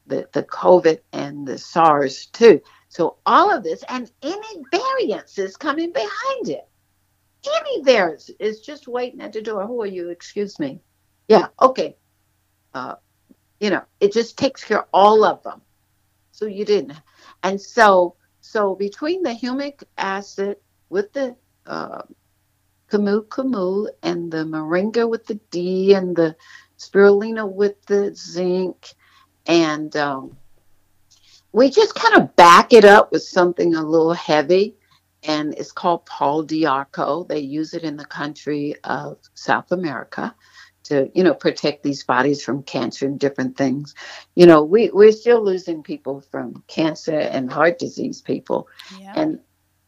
[0.05, 2.61] the, the COVID and the SARS too.
[2.89, 6.67] So all of this and any variants is coming behind it.
[7.43, 9.65] Any variants is just waiting at the door.
[9.65, 10.09] Who are you?
[10.09, 10.79] Excuse me.
[11.27, 11.95] Yeah, okay.
[12.73, 12.95] Uh,
[13.59, 15.61] you know, it just takes care of all of them.
[16.31, 16.99] So you didn't.
[17.43, 20.57] And so, so between the humic acid
[20.89, 22.03] with the uh,
[22.91, 26.35] Camu Camu and the Moringa with the D and the
[26.77, 28.93] Spirulina with the zinc,
[29.47, 30.37] and um,
[31.53, 34.75] we just kind of back it up with something a little heavy,
[35.23, 37.23] and it's called Pau d'Arco.
[37.23, 40.35] They use it in the country of South America
[40.85, 43.93] to you know protect these bodies from cancer and different things
[44.35, 48.67] you know we we're still losing people from cancer and heart disease people
[48.99, 49.13] yeah.
[49.15, 49.39] and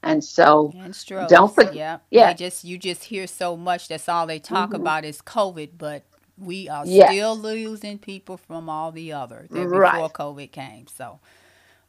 [0.04, 3.88] and so and strokes, don't forget yeah yeah they just you just hear so much
[3.88, 4.82] that's all they talk mm-hmm.
[4.82, 6.04] about is covid but
[6.38, 7.10] we are yes.
[7.10, 9.94] still losing people from all the others right.
[9.94, 11.20] before covid came so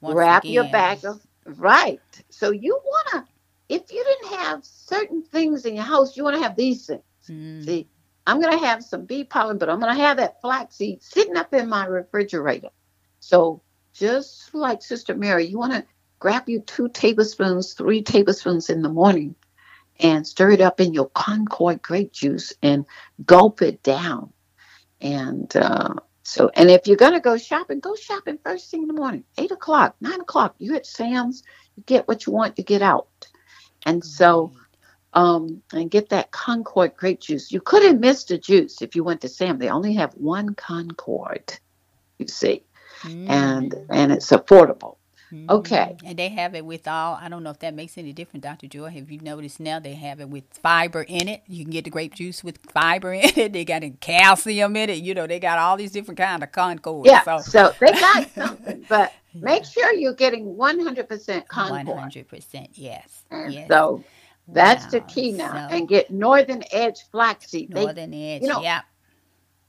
[0.03, 1.21] wrap again, your bag of
[1.57, 3.25] right so you want to
[3.69, 7.03] if you didn't have certain things in your house you want to have these things
[7.29, 7.65] mm.
[7.65, 7.87] see
[8.29, 11.39] I'm going to have some bee pollen, but I'm going to have that flaxseed sitting
[11.39, 12.69] up in my refrigerator.
[13.21, 13.63] So
[13.95, 15.85] just like Sister Mary, you want to
[16.19, 19.35] grab you two tablespoons, three tablespoons in the morning
[19.99, 22.85] and stir it up in your Concord grape juice and
[23.25, 24.31] gulp it down.
[25.01, 28.89] And uh, so, and if you're going to go shopping, go shopping first thing in
[28.89, 30.55] the morning, eight o'clock, nine o'clock.
[30.59, 31.45] You at Sam's,
[31.77, 33.27] you get what you want, you get out.
[33.87, 34.53] And so,
[35.15, 37.51] um, and get that Concord grape juice.
[37.51, 39.59] You could have missed a juice if you went to Sam.
[39.59, 41.59] They only have one Concord,
[42.19, 42.63] you see,
[43.03, 43.29] mm.
[43.29, 44.99] and and it's affordable.
[45.33, 45.51] Mm-hmm.
[45.51, 45.97] Okay.
[46.05, 48.67] And they have it with all, I don't know if that makes any difference, Dr.
[48.67, 48.89] Joy.
[48.89, 51.43] Have you noticed now they have it with fiber in it?
[51.47, 53.53] You can get the grape juice with fiber in it.
[53.53, 54.99] They got calcium in it.
[54.99, 57.07] You know, they got all these different kind of Concord.
[57.07, 59.45] Yeah, so, so they got something, but yeah.
[59.45, 61.87] make sure you're getting 100% Concord.
[61.87, 63.23] 100%, yes.
[63.31, 63.69] And yes.
[63.69, 64.03] so
[64.49, 64.91] that's wow.
[64.91, 65.69] the key now.
[65.69, 67.71] So, and get Northern Edge flaxseed.
[67.71, 68.83] Northern they, Edge, you know, yeah.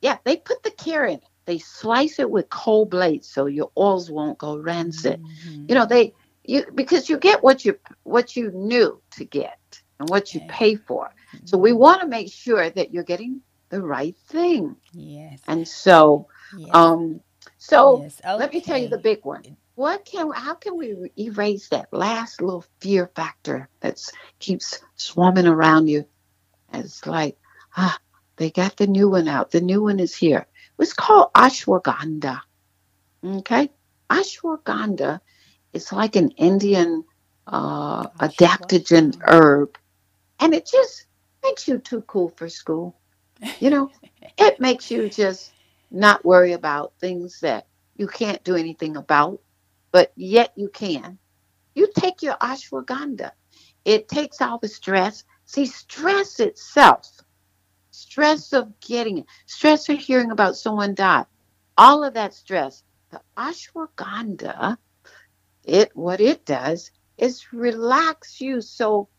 [0.01, 1.23] Yeah, they put the care in it.
[1.45, 5.21] They slice it with cold blades so your oils won't go rancid.
[5.21, 5.65] Mm-hmm.
[5.67, 6.13] You know, they
[6.43, 9.59] you because you get what you what you knew to get
[9.99, 11.05] and what you pay for.
[11.35, 11.47] Mm-hmm.
[11.47, 11.79] So we mm-hmm.
[11.79, 14.75] want to make sure that you're getting the right thing.
[14.93, 15.41] Yes.
[15.47, 16.27] And so
[16.57, 16.69] yes.
[16.73, 17.19] um
[17.57, 18.21] so yes.
[18.23, 18.37] Okay.
[18.37, 22.41] let me tell you the big one what can how can we erase that last
[22.41, 23.97] little fear factor that
[24.37, 26.05] keeps swarming around you?
[26.73, 27.37] It's like
[27.77, 27.97] ah
[28.35, 29.51] they got the new one out.
[29.51, 30.45] The new one is here.
[30.77, 32.41] It's called ashwagandha.
[33.23, 33.71] Okay?
[34.09, 35.21] Ashwagandha
[35.71, 37.05] is like an indian
[37.47, 39.77] uh, adaptogen herb.
[40.41, 41.05] And it just
[41.41, 42.97] makes you too cool for school.
[43.61, 43.91] You know
[44.37, 45.53] it makes you just
[45.89, 47.65] not worry about things that
[47.95, 49.39] you can't do anything about
[49.91, 51.17] but yet you can.
[51.75, 53.31] You take your ashwagandha.
[53.85, 55.23] It takes all the stress.
[55.45, 57.07] See, stress itself,
[57.91, 61.25] stress of getting it, stress of hearing about someone die,
[61.77, 62.83] all of that stress.
[63.11, 64.77] The ashwagandha,
[65.63, 69.09] it what it does is relax you so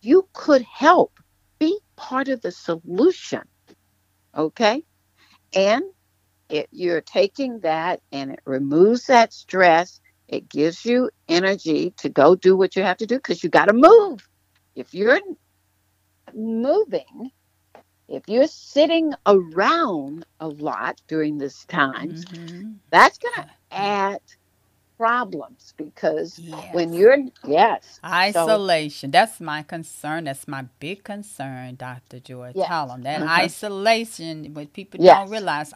[0.00, 1.18] you could help
[1.58, 3.42] be part of the solution.
[4.36, 4.84] Okay?
[5.54, 5.84] And
[6.54, 10.00] it, you're taking that and it removes that stress.
[10.28, 13.66] It gives you energy to go do what you have to do because you got
[13.66, 14.26] to move.
[14.74, 15.20] If you're
[16.32, 17.30] moving,
[18.08, 22.72] if you're sitting around a lot during this time, mm-hmm.
[22.90, 24.20] that's going to add
[25.04, 26.74] problems because yes.
[26.74, 32.66] when you're yes isolation so, that's my concern that's my big concern dr joy yes.
[32.66, 33.28] tell them that mm-hmm.
[33.28, 35.18] isolation when people yes.
[35.18, 35.74] don't realize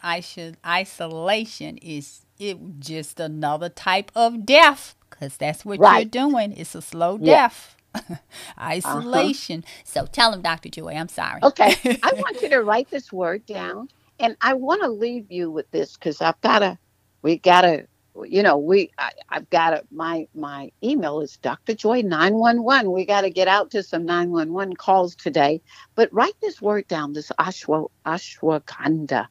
[0.65, 5.99] isolation is it just another type of death because that's what right.
[5.99, 7.75] you're doing it's a slow death
[8.59, 9.83] isolation uh-huh.
[9.83, 13.45] so tell them dr joy i'm sorry okay i want you to write this word
[13.45, 13.87] down
[14.19, 16.75] and i want to leave you with this because i've got to
[17.21, 17.85] we got to
[18.25, 21.73] you know, we I, have got a, my my email is Dr.
[21.75, 22.91] Joy 911.
[22.91, 25.61] We got to get out to some 911 calls today.
[25.95, 29.27] But write this word down, this ashwa ashwagandha.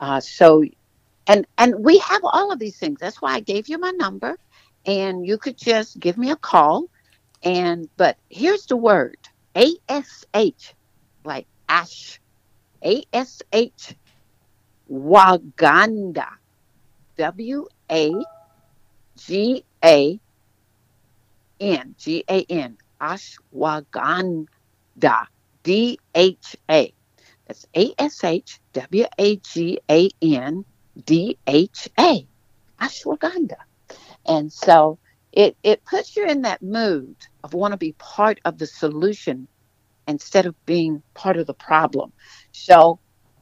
[0.00, 0.64] Uh, so
[1.26, 2.98] and and we have all of these things.
[3.00, 4.38] That's why I gave you my number
[4.86, 6.86] and you could just give me a call
[7.42, 9.16] and but here's the word
[9.54, 10.74] ASH
[11.24, 12.20] like ash
[12.82, 13.94] ASH
[14.90, 16.28] Waganda
[17.16, 18.12] W A
[19.16, 20.20] G A
[21.60, 24.46] N G A N Ashwagandha
[25.62, 26.94] D H A.
[27.46, 30.64] That's A S H W A G A N
[31.04, 32.26] D H A.
[32.80, 33.56] Ashwagandha.
[34.26, 34.98] And so
[35.32, 39.48] it, it puts you in that mood of want to be part of the solution
[40.06, 42.12] instead of being part of the problem.
[42.52, 43.00] So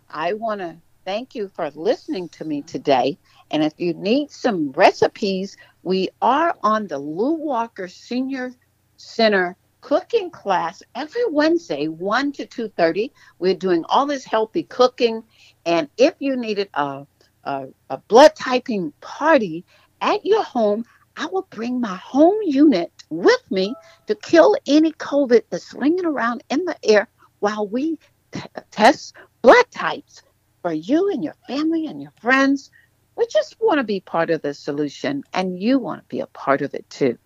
[0.09, 3.19] I want to thank you for listening to me today.
[3.51, 8.53] And if you need some recipes, we are on the Lou Walker Senior
[8.97, 13.13] Center cooking class every Wednesday, 1 to 2.30.
[13.39, 15.23] We're doing all this healthy cooking.
[15.65, 17.07] And if you needed a,
[17.45, 19.65] a, a blood typing party
[20.01, 20.85] at your home,
[21.17, 23.75] I will bring my home unit with me
[24.07, 27.99] to kill any COVID that's slinging around in the air while we
[28.33, 28.41] t-
[28.71, 30.23] test blood types
[30.63, 32.71] for you and your family and your friends.
[33.17, 36.27] We just want to be part of the solution, and you want to be a
[36.27, 37.19] part of it too.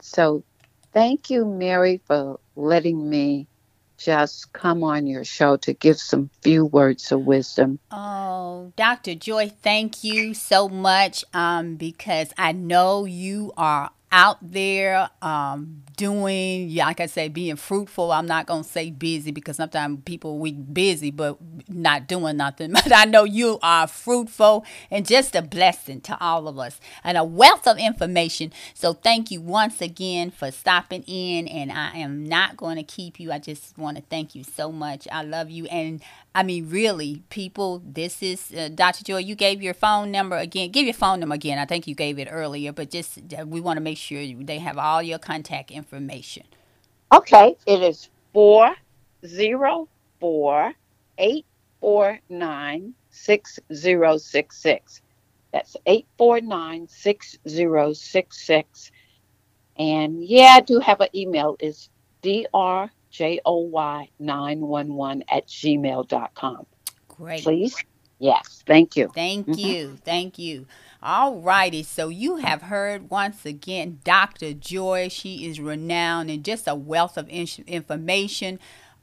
[0.00, 0.44] So,
[0.92, 3.48] thank you, Mary, for letting me
[3.98, 7.78] just come on your show to give some few words of wisdom.
[7.90, 9.14] Oh, Dr.
[9.14, 16.68] Joy, thank you so much um, because I know you are out there um, doing,
[16.68, 18.12] yeah, like I say, being fruitful.
[18.12, 21.38] I'm not gonna say busy because sometimes people we busy but
[21.68, 22.72] not doing nothing.
[22.82, 27.16] But I know you are fruitful and just a blessing to all of us and
[27.16, 28.52] a wealth of information.
[28.74, 31.48] So thank you once again for stopping in.
[31.48, 33.32] And I am not going to keep you.
[33.32, 35.08] I just want to thank you so much.
[35.10, 36.02] I love you and
[36.34, 39.04] I mean, really, people, this is uh, Dr.
[39.04, 39.18] Joy.
[39.18, 40.70] You gave your phone number again.
[40.70, 41.58] Give your phone number again.
[41.58, 44.58] I think you gave it earlier, but just uh, we want to make sure they
[44.58, 46.44] have all your contact information.
[47.12, 50.72] Okay, it is 404
[51.18, 55.02] 849 6066.
[55.52, 58.90] That's 849 6066.
[59.76, 61.56] And yeah, I do have an email.
[61.60, 61.90] It's
[62.22, 66.66] dr J O Y 911 at gmail.com.
[67.08, 67.42] Great.
[67.44, 67.76] Please.
[68.18, 68.62] Yes.
[68.66, 69.10] Thank you.
[69.14, 69.58] Thank mm-hmm.
[69.58, 69.98] you.
[70.04, 70.66] Thank you.
[71.02, 71.82] All righty.
[71.82, 74.52] So you have heard once again Dr.
[74.54, 75.08] Joy.
[75.08, 78.58] She is renowned and just a wealth of in- information.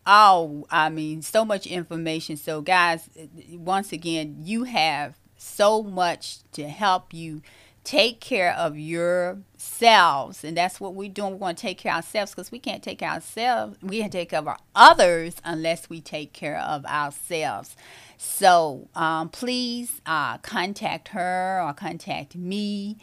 [0.05, 2.37] Oh, I mean, so much information.
[2.37, 3.09] So, guys,
[3.51, 7.41] once again, you have so much to help you
[7.83, 10.43] take care of yourselves.
[10.43, 12.83] And that's what we're doing we want to take care of ourselves because we can't
[12.83, 17.75] take ourselves we can't take care of our others unless we take care of ourselves.
[18.17, 22.97] So um, please uh, contact her or contact me.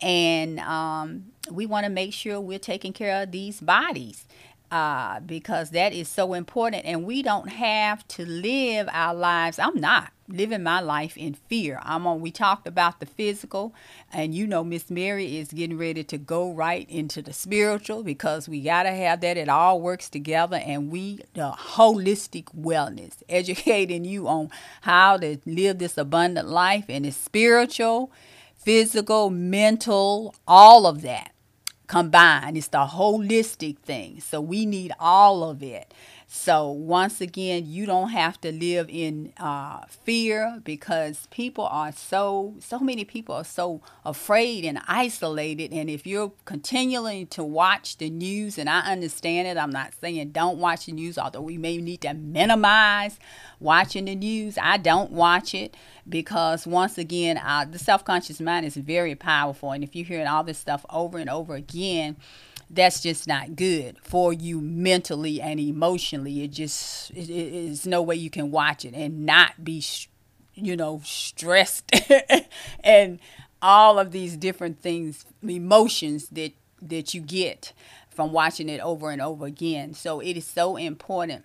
[0.00, 4.26] And um, we want to make sure we're taking care of these bodies
[4.72, 6.86] uh, because that is so important.
[6.86, 9.58] And we don't have to live our lives.
[9.58, 11.78] I'm not living my life in fear.
[11.82, 12.22] I'm on.
[12.22, 13.74] We talked about the physical,
[14.10, 18.48] and you know, Miss Mary is getting ready to go right into the spiritual because
[18.48, 19.36] we gotta have that.
[19.36, 24.48] It all works together, and we the holistic wellness, educating you on
[24.80, 28.10] how to live this abundant life, and it's spiritual,
[28.56, 31.32] physical, mental, all of that
[31.92, 32.56] combined.
[32.56, 34.20] It's the holistic thing.
[34.20, 35.92] So we need all of it.
[36.34, 42.54] So once again, you don't have to live in uh, fear because people are so
[42.58, 45.74] so many people are so afraid and isolated.
[45.74, 50.30] And if you're continuing to watch the news, and I understand it, I'm not saying
[50.30, 53.20] don't watch the news, although we may need to minimize
[53.60, 54.56] watching the news.
[54.56, 55.76] I don't watch it
[56.08, 60.26] because once again, uh, the self conscious mind is very powerful, and if you're hearing
[60.26, 62.16] all this stuff over and over again
[62.72, 66.42] that's just not good for you mentally and emotionally.
[66.42, 69.84] It just it, it's no way you can watch it and not be,
[70.54, 71.92] you know, stressed
[72.80, 73.20] and
[73.60, 77.72] all of these different things, emotions that that you get
[78.10, 79.94] from watching it over and over again.
[79.94, 81.44] So it is so important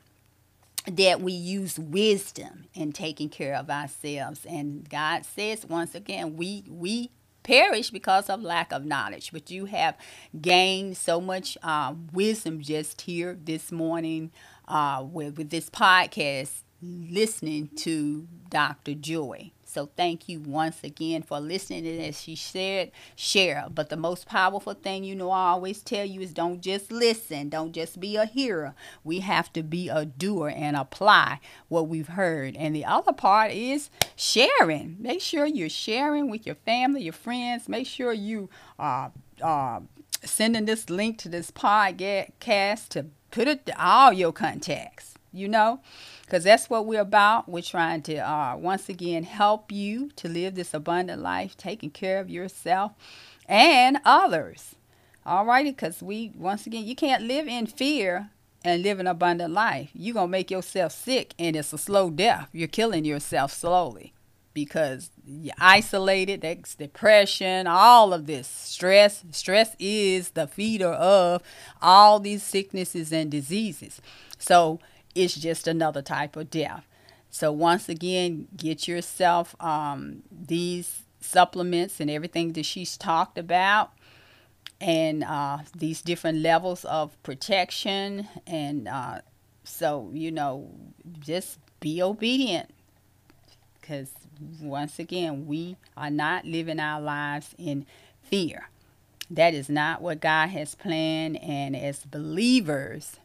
[0.87, 6.63] that we use wisdom in taking care of ourselves and god says once again we
[6.69, 7.09] we
[7.47, 9.31] perish because of lack of knowledge.
[9.31, 9.95] But you have
[10.39, 14.31] gained so much uh, wisdom just here this morning
[14.67, 18.93] uh, with, with this podcast, listening to Dr.
[18.95, 19.51] Joy.
[19.67, 21.85] So thank you once again for listening.
[21.85, 23.65] And as she said, share.
[23.69, 27.49] But the most powerful thing, you know, I always tell you is don't just listen,
[27.49, 28.73] don't just be a hearer.
[29.03, 32.55] We have to be a doer and apply what we've heard.
[32.55, 34.97] And the other part is sharing.
[34.99, 37.69] Make sure you're sharing with your family, your friends.
[37.69, 38.49] Make sure you
[38.79, 39.11] are.
[39.41, 39.81] Uh,
[40.23, 45.79] sending this link to this podcast to put it to all your contacts, you know,
[46.27, 47.47] because that's what we're about.
[47.47, 52.19] We're trying to, uh, once again, help you to live this abundant life, taking care
[52.19, 52.91] of yourself
[53.47, 54.75] and others.
[55.25, 58.29] All righty, because we, once again, you can't live in fear
[58.65, 59.89] and live an abundant life.
[59.93, 62.49] You're going to make yourself sick, and it's a slow death.
[62.51, 64.13] You're killing yourself slowly
[64.53, 69.23] because you're isolated, that's depression, all of this stress.
[69.31, 71.41] Stress is the feeder of
[71.81, 74.01] all these sicknesses and diseases.
[74.37, 74.79] So
[75.17, 76.87] it's just another type of death.
[77.29, 83.91] So once again, get yourself um, these supplements and everything that she's talked about
[84.79, 89.19] and uh, these different levels of protection and uh,
[89.63, 90.69] so you know
[91.19, 92.69] just be obedient
[93.87, 94.11] because
[94.61, 97.85] once again, we are not living our lives in
[98.21, 98.69] fear.
[99.29, 101.41] That is not what God has planned.
[101.41, 103.17] And as believers,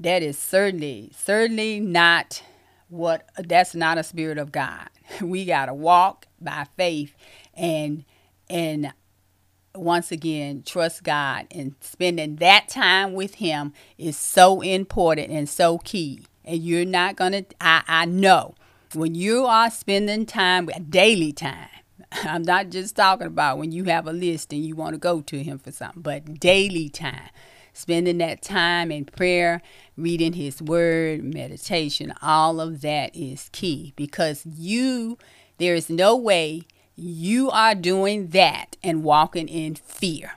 [0.00, 2.42] that is certainly, certainly not
[2.88, 4.88] what that's not a spirit of God.
[5.22, 7.14] We gotta walk by faith
[7.54, 8.04] and
[8.50, 8.92] and
[9.74, 15.78] once again trust God and spending that time with him is so important and so
[15.78, 16.24] key.
[16.44, 18.54] And you're not gonna I, I know
[18.94, 21.68] when you are spending time, daily time,
[22.12, 25.20] I'm not just talking about when you have a list and you want to go
[25.22, 27.28] to Him for something, but daily time.
[27.78, 29.62] Spending that time in prayer,
[29.96, 35.16] reading His Word, meditation, all of that is key because you,
[35.58, 36.62] there is no way
[36.96, 40.32] you are doing that and walking in fear.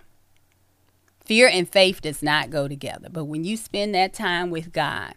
[1.26, 3.10] Fear and faith does not go together.
[3.12, 5.16] But when you spend that time with God,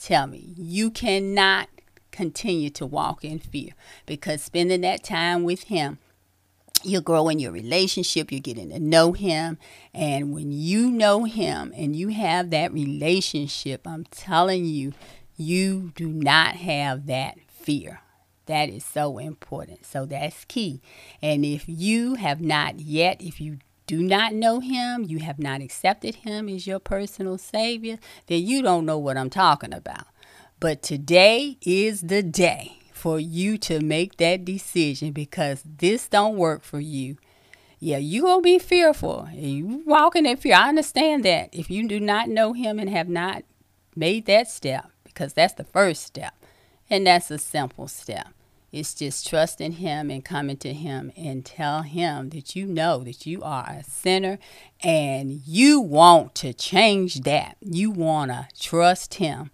[0.00, 1.68] tell me, you cannot
[2.12, 3.72] continue to walk in fear
[4.06, 5.98] because spending that time with Him,
[6.84, 9.58] you're growing your relationship, you're getting to know Him.
[9.94, 14.92] And when you know Him and you have that relationship, I'm telling you,
[15.36, 18.00] you do not have that fear.
[18.46, 19.84] That is so important.
[19.84, 20.80] So that's key.
[21.20, 25.62] And if you have not yet, if you do not know him, you have not
[25.62, 30.06] accepted him as your personal savior, then you don't know what I'm talking about.
[30.60, 36.64] But today is the day for you to make that decision because this don't work
[36.64, 37.16] for you.
[37.78, 39.28] Yeah, you gonna be fearful.
[39.30, 40.56] And you walking in fear.
[40.56, 41.50] I understand that.
[41.52, 43.44] If you do not know him and have not
[43.94, 46.34] made that step, because that's the first step.
[46.90, 48.28] And that's a simple step.
[48.70, 53.24] It's just trusting him and coming to him and tell him that you know that
[53.24, 54.38] you are a sinner
[54.82, 57.56] and you want to change that.
[57.62, 59.50] You want to trust him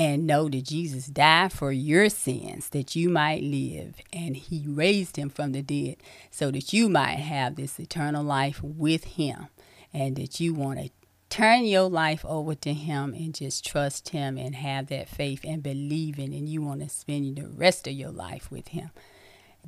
[0.00, 5.16] and know that Jesus died for your sins that you might live, and he raised
[5.16, 5.96] him from the dead
[6.30, 9.48] so that you might have this eternal life with him,
[9.92, 10.90] and that you want to
[11.28, 15.62] turn your life over to him and just trust him and have that faith and
[15.62, 18.88] believing, and you want to spend the rest of your life with him.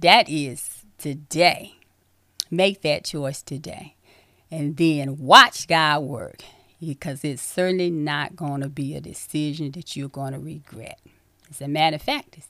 [0.01, 1.75] That is today.
[2.51, 3.97] Make that choice today.
[4.51, 6.43] And then watch God work
[6.87, 10.99] because it's certainly not going to be a decision that you're going to regret.
[11.49, 12.49] As a matter of fact, it's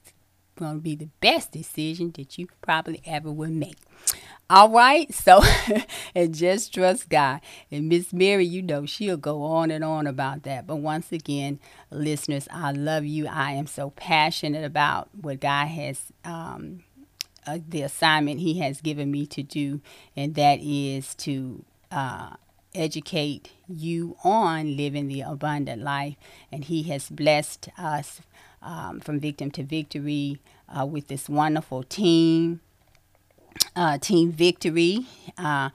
[0.57, 3.77] going to be the best decision that you probably ever will make.
[4.49, 5.43] All right, so
[6.15, 7.43] and just trust God.
[7.71, 10.67] And Miss Mary, you know, she'll go on and on about that.
[10.67, 11.61] But once again,
[11.91, 13.27] listeners, I love you.
[13.27, 16.85] I am so passionate about what God has, um,
[17.47, 19.83] uh, the assignment He has given me to do,
[20.17, 22.37] and that is to uh,
[22.75, 26.17] educate you on living the abundant life.
[26.51, 28.21] And He has blessed us
[28.63, 32.61] um, from victim to victory uh, with this wonderful team,
[33.77, 35.07] uh, Team Victory.
[35.37, 35.71] Uh,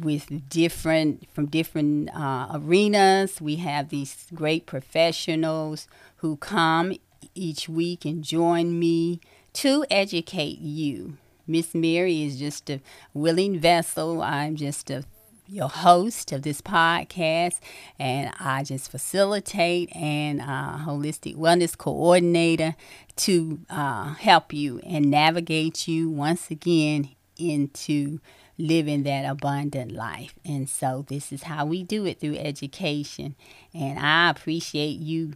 [0.00, 5.86] with different from different uh, arenas, we have these great professionals
[6.16, 6.94] who come
[7.34, 9.20] each week and join me
[9.52, 11.18] to educate you.
[11.46, 12.80] Miss Mary is just a
[13.14, 14.22] willing vessel.
[14.22, 15.04] I'm just a
[15.48, 17.60] your host of this podcast,
[17.98, 22.74] and I just facilitate and uh, holistic wellness coordinator
[23.16, 28.18] to uh, help you and navigate you once again into
[28.58, 30.34] living that abundant life.
[30.44, 33.36] And so, this is how we do it through education.
[33.74, 35.34] And I appreciate you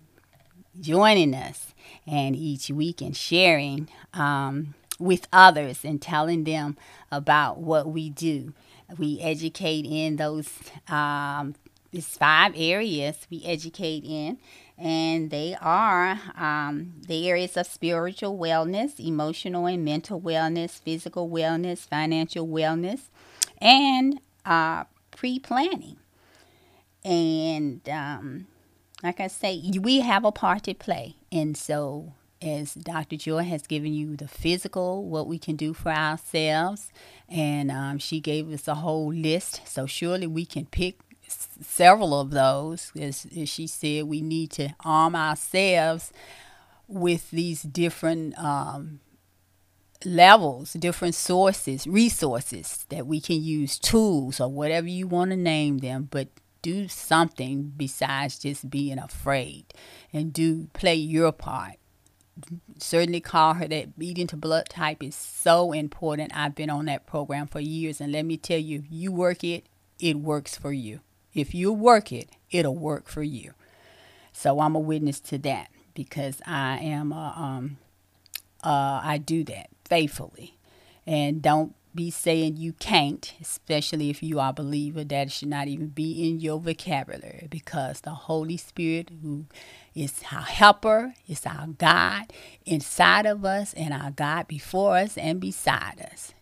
[0.81, 1.75] joining us
[2.07, 3.89] and each week and sharing.
[4.15, 6.77] Um, with others and telling them
[7.11, 8.53] about what we do.
[8.99, 10.49] We educate in those
[10.89, 11.55] um,
[12.01, 14.39] five areas we educate in,
[14.79, 21.79] and they are um, the areas of spiritual wellness, emotional and mental wellness, physical wellness,
[21.81, 23.09] financial wellness,
[23.59, 25.97] and uh, pre planning.
[27.05, 28.47] And um,
[29.03, 31.17] like I say, we have a part to play.
[31.33, 33.17] And so, as Dr.
[33.17, 36.91] Joy has given you the physical, what we can do for ourselves,
[37.29, 39.61] and um, she gave us a whole list.
[39.67, 42.93] So, surely we can pick several of those.
[42.99, 46.13] As, as she said, we need to arm ourselves
[46.89, 49.01] with these different um,
[50.05, 55.79] levels, different sources, resources that we can use, tools or whatever you want to name
[55.79, 56.29] them, but
[56.63, 59.65] do something besides just being afraid
[60.13, 61.80] and do play your part.
[62.79, 66.33] Certainly call her that eating to blood type is so important.
[66.35, 69.45] I've been on that program for years, and let me tell you, if you work
[69.45, 69.67] it,
[69.99, 71.01] it works for you.
[71.35, 73.53] If you work it, it'll work for you.
[74.33, 77.79] So I'm a witness to that because I am a, um,
[78.65, 80.57] uh, I do that faithfully.
[81.07, 85.69] And don't be saying you can't, especially if you are a believer, that should not
[85.69, 89.47] even be in your vocabulary because the Holy Spirit, who
[89.95, 92.33] is our helper, is our God
[92.65, 96.33] inside of us and our God before us and beside us,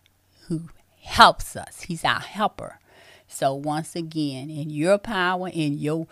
[0.49, 0.69] who
[1.01, 1.83] helps us.
[1.83, 2.79] He's our helper.
[3.27, 6.07] So, once again, in your power, in your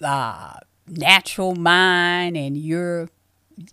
[0.00, 0.54] uh,
[0.86, 3.08] natural mind, and your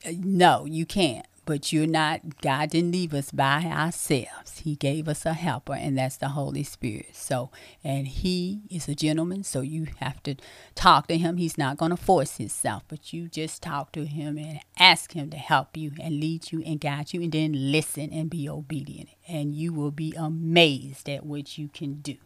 [0.06, 4.60] no, you can't but you're not, God didn't leave us by ourselves.
[4.60, 7.16] He gave us a helper, and that's the Holy Spirit.
[7.16, 7.52] So,
[7.86, 10.36] and He is a gentleman, so you have to
[10.76, 11.38] talk to Him.
[11.38, 15.30] He's not going to force Himself, but you just talk to Him and ask Him
[15.30, 19.08] to help you and lead you and guide you, and then listen and be obedient.
[19.26, 22.18] And you will be amazed at what you can do.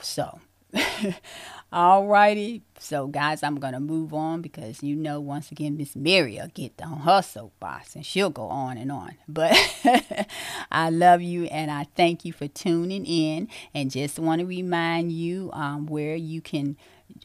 [0.00, 0.40] So,
[1.72, 2.62] all righty.
[2.78, 6.50] So, guys, I'm going to move on because you know, once again, Miss Mary will
[6.54, 9.16] get on her soapbox and she'll go on and on.
[9.28, 9.56] But
[10.70, 13.48] I love you and I thank you for tuning in.
[13.74, 16.76] And just want to remind you um, where you can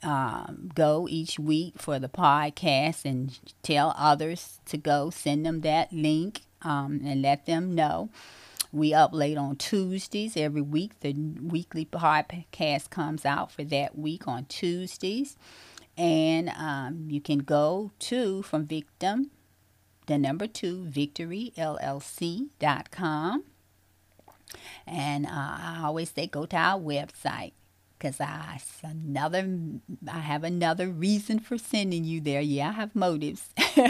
[0.03, 5.09] um, go each week for the podcast and tell others to go.
[5.09, 8.09] Send them that link um, and let them know.
[8.71, 10.99] We upload on Tuesdays every week.
[10.99, 15.37] The weekly podcast comes out for that week on Tuesdays.
[15.97, 19.31] And um, you can go to from victim,
[20.05, 23.43] the number two, victoryllc.com.
[24.87, 27.51] And uh, I always say go to our website
[27.97, 29.45] because I another
[30.09, 32.41] I have another reason for sending you there.
[32.41, 33.49] Yeah, I have motives.
[33.77, 33.89] uh,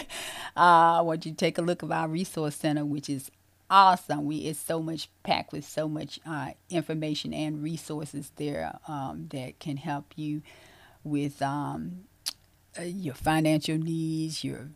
[0.55, 3.30] I want you to take a look at our resource center, which is
[3.70, 4.26] awesome.
[4.26, 9.59] We it's so much packed with so much uh, information and resources there um, that
[9.59, 10.41] can help you
[11.03, 12.05] with um,
[12.78, 14.70] uh, your financial needs, your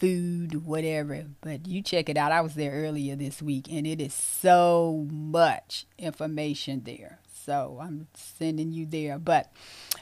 [0.00, 1.26] food, whatever.
[1.40, 2.32] But you check it out.
[2.32, 7.18] I was there earlier this week, and it is so much information there.
[7.44, 9.18] So I'm sending you there.
[9.18, 9.52] But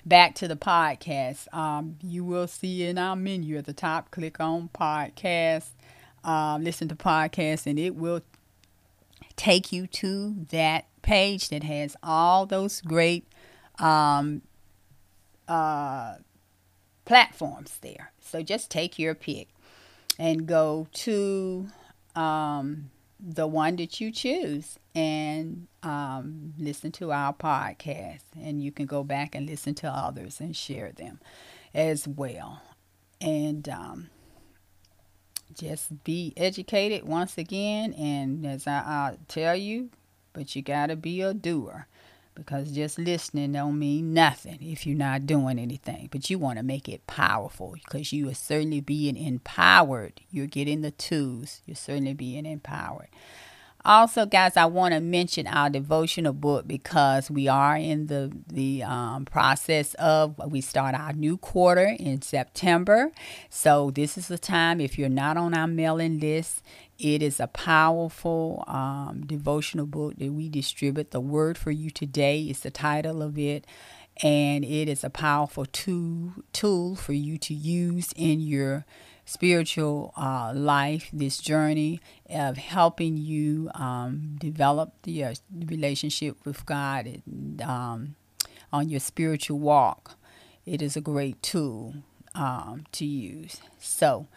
[0.04, 1.52] back to the podcast.
[1.54, 4.10] Um, you will see in our menu at the top.
[4.10, 5.70] Click on podcast
[6.24, 8.22] um, listen to podcasts, and it will
[9.36, 13.26] take you to that page that has all those great
[13.78, 14.42] um,
[15.46, 16.16] uh,
[17.04, 18.12] platforms there.
[18.20, 19.48] So just take your pick
[20.18, 21.68] and go to
[22.14, 28.24] um, the one that you choose and um, listen to our podcast.
[28.38, 31.20] And you can go back and listen to others and share them
[31.72, 32.60] as well.
[33.20, 34.10] And um,
[35.54, 37.92] just be educated once again.
[37.94, 39.90] And as I, tell you,
[40.32, 41.86] but you got to be a doer
[42.34, 46.08] because just listening don't mean nothing if you're not doing anything.
[46.10, 50.20] But you want to make it powerful because you are certainly being empowered.
[50.30, 51.60] You're getting the tools.
[51.66, 53.08] You're certainly being empowered.
[53.88, 58.82] Also, guys, I want to mention our devotional book because we are in the the
[58.82, 63.10] um, process of we start our new quarter in September.
[63.48, 64.82] So this is the time.
[64.82, 66.62] If you're not on our mailing list,
[66.98, 71.10] it is a powerful um, devotional book that we distribute.
[71.10, 73.64] The word for you today is the title of it
[74.22, 78.84] and it is a powerful tool tool for you to use in your
[79.28, 82.00] spiritual uh, life, this journey
[82.30, 85.34] of helping you um, develop the uh,
[85.66, 87.20] relationship with God
[87.62, 88.14] um,
[88.72, 90.16] on your spiritual walk.
[90.64, 91.96] It is a great tool
[92.34, 93.60] um, to use.
[93.78, 94.28] So,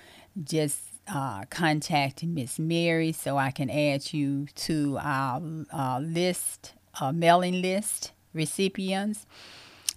[0.44, 5.42] just uh, contacting Miss Mary so I can add you to our
[5.74, 9.26] uh, list, uh, mailing list recipients.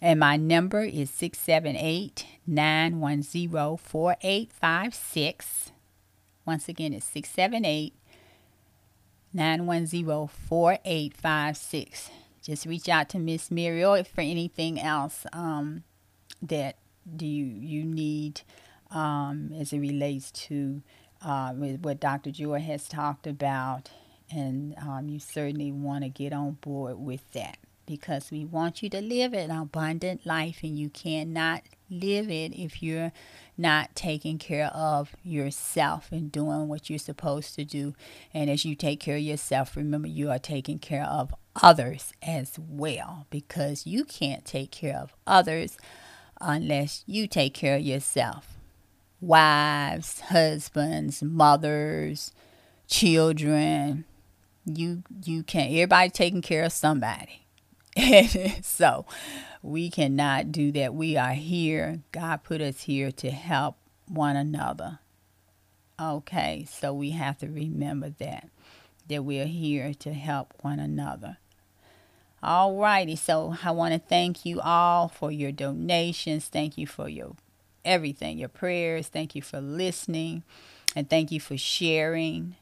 [0.00, 5.72] And my number is 678 910 4856.
[6.46, 7.94] Once again, it's 678
[9.32, 12.10] 910 4856.
[12.42, 15.84] Just reach out to Miss or for anything else um,
[16.42, 16.76] that
[17.16, 18.42] do you, you need
[18.90, 20.82] um, as it relates to
[21.22, 22.30] uh, what Dr.
[22.30, 23.90] Joy has talked about.
[24.30, 28.88] And um, you certainly want to get on board with that because we want you
[28.90, 33.12] to live an abundant life and you cannot live it if you're
[33.56, 37.94] not taking care of yourself and doing what you're supposed to do.
[38.32, 42.58] And as you take care of yourself, remember you are taking care of others as
[42.58, 45.76] well because you can't take care of others
[46.40, 48.58] unless you take care of yourself.
[49.20, 52.32] Wives, husbands, mothers,
[52.86, 54.04] children,
[54.66, 57.43] you you can't everybody taking care of somebody
[58.62, 59.06] so
[59.62, 60.94] we cannot do that.
[60.94, 62.00] We are here.
[62.12, 63.76] God put us here to help
[64.06, 64.98] one another.
[66.00, 68.48] Okay, so we have to remember that,
[69.08, 71.38] that we're here to help one another.
[72.42, 76.46] All righty, so I want to thank you all for your donations.
[76.46, 77.36] Thank you for your
[77.84, 79.06] everything, your prayers.
[79.06, 80.42] Thank you for listening,
[80.96, 82.56] and thank you for sharing.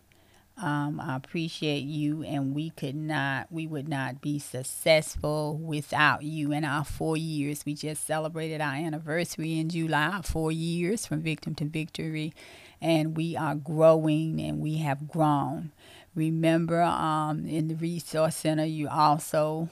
[0.63, 6.53] Um, I appreciate you, and we could not, we would not be successful without you.
[6.53, 11.57] In our four years, we just celebrated our anniversary in July, four years from victim
[11.57, 12.33] to victory,
[12.81, 15.73] and we are growing and we have grown.
[16.15, 19.69] Remember, um, in the Resource Center, you also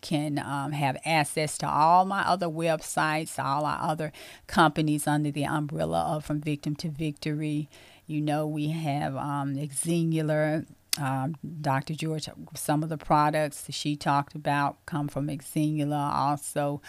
[0.00, 4.10] can um, have access to all my other websites, all our other
[4.48, 7.68] companies under the umbrella of From Victim to Victory.
[8.12, 10.66] You know, we have um, Xingula.
[11.00, 11.94] Um, Dr.
[11.94, 16.12] George, some of the products she talked about come from Xingula.
[16.12, 16.82] Also,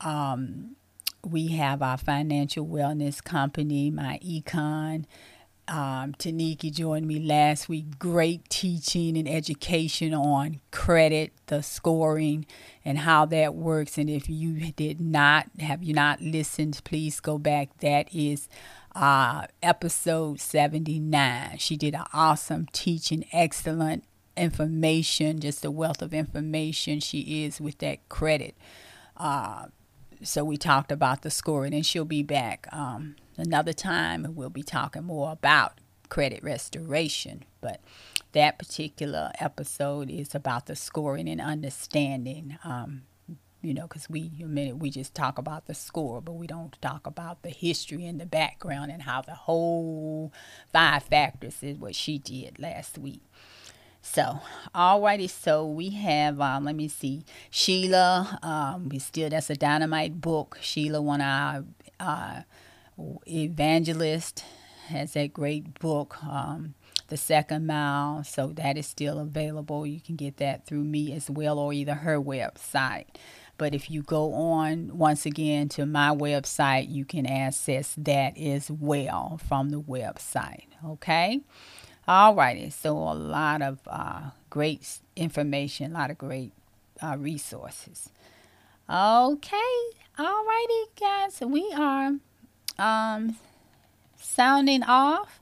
[0.00, 0.74] um,
[1.22, 5.04] we have our financial wellness company, my econ.
[5.68, 7.98] Um, Taniki joined me last week.
[7.98, 12.46] Great teaching and education on credit, the scoring,
[12.84, 13.98] and how that works.
[13.98, 17.78] And if you did not have you not listened, please go back.
[17.78, 18.48] That is
[18.94, 21.58] uh, episode 79.
[21.58, 24.04] She did an awesome teaching, excellent
[24.36, 28.56] information, just a wealth of information she is with that credit.
[29.16, 29.66] Uh,
[30.22, 34.50] so we talked about the scoring, and she'll be back um, another time, and we'll
[34.50, 35.78] be talking more about
[36.08, 37.44] credit restoration.
[37.60, 37.80] But
[38.32, 43.02] that particular episode is about the scoring and understanding um,
[43.62, 46.76] you know, because we a minute we just talk about the score, but we don't
[46.82, 50.32] talk about the history and the background and how the whole
[50.72, 53.22] five factors is what she did last week.
[54.04, 54.40] So,
[54.74, 60.20] alrighty, so we have, um, let me see, Sheila, um, we still, that's a dynamite
[60.20, 60.58] book.
[60.60, 61.64] Sheila, one of our
[62.00, 62.42] uh,
[63.28, 64.42] evangelists,
[64.88, 66.74] has that great book, um,
[67.06, 68.24] The Second Mile.
[68.24, 69.86] So, that is still available.
[69.86, 73.06] You can get that through me as well, or either her website.
[73.58, 78.70] But if you go on once again to my website, you can access that as
[78.70, 80.66] well from the website.
[80.84, 81.40] Okay.
[82.08, 82.70] All righty.
[82.70, 86.52] So a lot of uh, great information, a lot of great
[87.00, 88.10] uh, resources.
[88.90, 89.76] Okay.
[90.18, 91.40] All righty, guys.
[91.40, 92.12] We are
[92.78, 93.36] um,
[94.16, 95.40] sounding off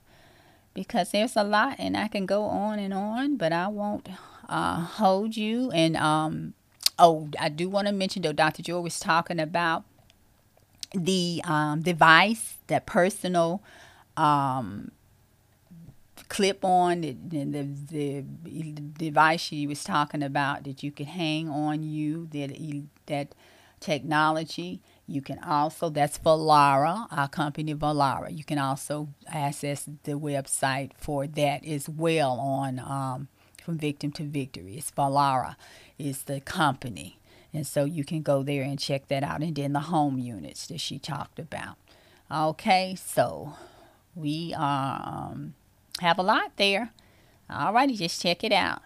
[0.74, 4.08] because there's a lot and I can go on and on, but I won't
[4.48, 6.54] uh, hold you and um,
[7.03, 8.62] Oh, I do want to mention though, Dr.
[8.62, 9.84] Joy was talking about
[10.92, 13.62] the um, device, that personal
[14.18, 14.90] um,
[16.28, 18.24] clip on the, the, the,
[18.98, 22.51] device she was talking about that you can hang on you, that,
[23.07, 23.34] that
[23.80, 24.82] technology.
[25.07, 28.36] You can also, that's Vollara, our company Vollara.
[28.36, 33.28] You can also access the website for that as well on um,
[33.61, 34.76] From Victim to Victory.
[34.76, 35.56] It's Vollara,
[35.98, 37.18] is the company.
[37.52, 39.42] And so you can go there and check that out.
[39.42, 41.76] And then the home units that she talked about.
[42.30, 43.54] Okay, so
[44.14, 45.54] we um,
[46.00, 46.92] have a lot there.
[47.50, 48.82] Alrighty, just check it out.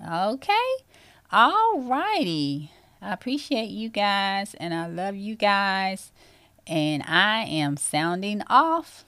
[0.00, 0.52] Okay,
[1.32, 2.68] alrighty.
[3.02, 6.12] I appreciate you guys and I love you guys.
[6.66, 9.04] And I am sounding off.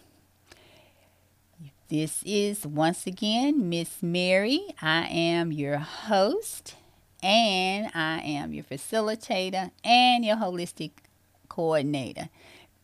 [1.88, 4.74] This is once again Miss Mary.
[4.82, 6.74] I am your host
[7.22, 10.90] and I am your facilitator and your holistic
[11.48, 12.28] coordinator.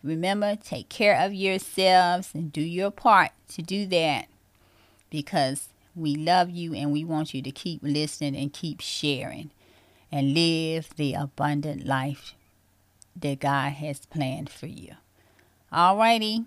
[0.05, 4.29] Remember, take care of yourselves and do your part to do that
[5.11, 9.51] because we love you and we want you to keep listening and keep sharing
[10.13, 12.37] and live the abundant life
[13.17, 14.93] that God has planned for you.
[15.73, 16.45] Alrighty.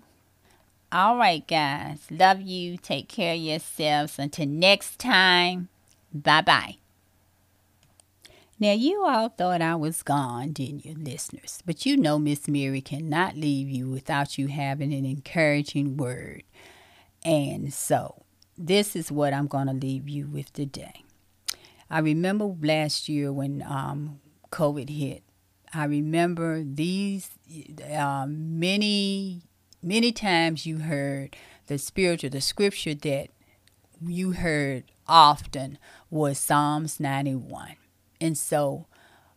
[0.92, 1.98] All right, guys.
[2.10, 2.76] Love you.
[2.76, 4.18] Take care of yourselves.
[4.18, 5.68] Until next time.
[6.12, 6.76] Bye bye.
[8.58, 11.62] Now, you all thought I was gone, didn't you, listeners?
[11.66, 16.42] But you know Miss Mary cannot leave you without you having an encouraging word.
[17.22, 18.22] And so,
[18.56, 21.02] this is what I'm going to leave you with today.
[21.90, 24.20] I remember last year when um,
[24.50, 25.22] COVID hit.
[25.74, 27.28] I remember these
[27.94, 29.42] uh, many,
[29.86, 31.36] many times you heard
[31.68, 33.28] the spiritual, the scripture that
[34.02, 35.78] you heard often
[36.10, 37.76] was Psalms 91.
[38.20, 38.86] And so,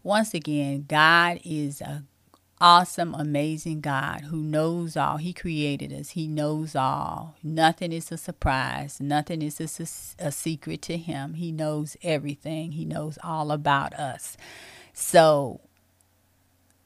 [0.04, 2.04] once again, God is a
[2.62, 5.18] awesome, amazing God who knows all.
[5.18, 6.10] He created us.
[6.10, 7.36] He knows all.
[7.42, 9.00] Nothing is a surprise.
[9.00, 11.36] Nothing is a, a, secret to him.
[11.36, 12.74] He knows everything.
[12.74, 14.36] He knows all about us.
[14.94, 15.62] So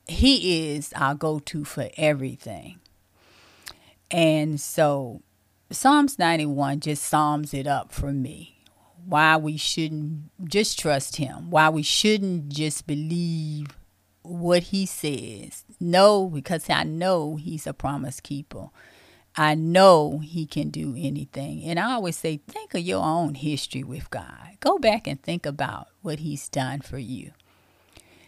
[0.07, 2.79] he is our go-to for everything.
[4.13, 5.23] And so
[5.71, 8.63] Psalms 91 just sums it up for me
[9.05, 13.67] why we shouldn't just trust him, why we shouldn't just believe
[14.21, 15.65] what he says.
[15.79, 18.69] No, because I know he's a promise keeper.
[19.35, 21.63] I know he can do anything.
[21.63, 24.57] And I always say, think of your own history with God.
[24.59, 27.31] Go back and think about what he's done for you.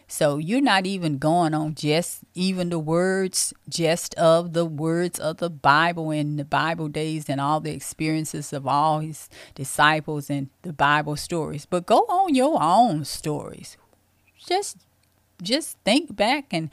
[0.08, 5.38] So you're not even going on just even the words, just of the words of
[5.38, 10.48] the Bible and the Bible days and all the experiences of all his disciples and
[10.62, 11.66] the Bible stories.
[11.66, 13.76] But go on your own stories.
[14.38, 14.86] Just
[15.42, 16.70] just think back and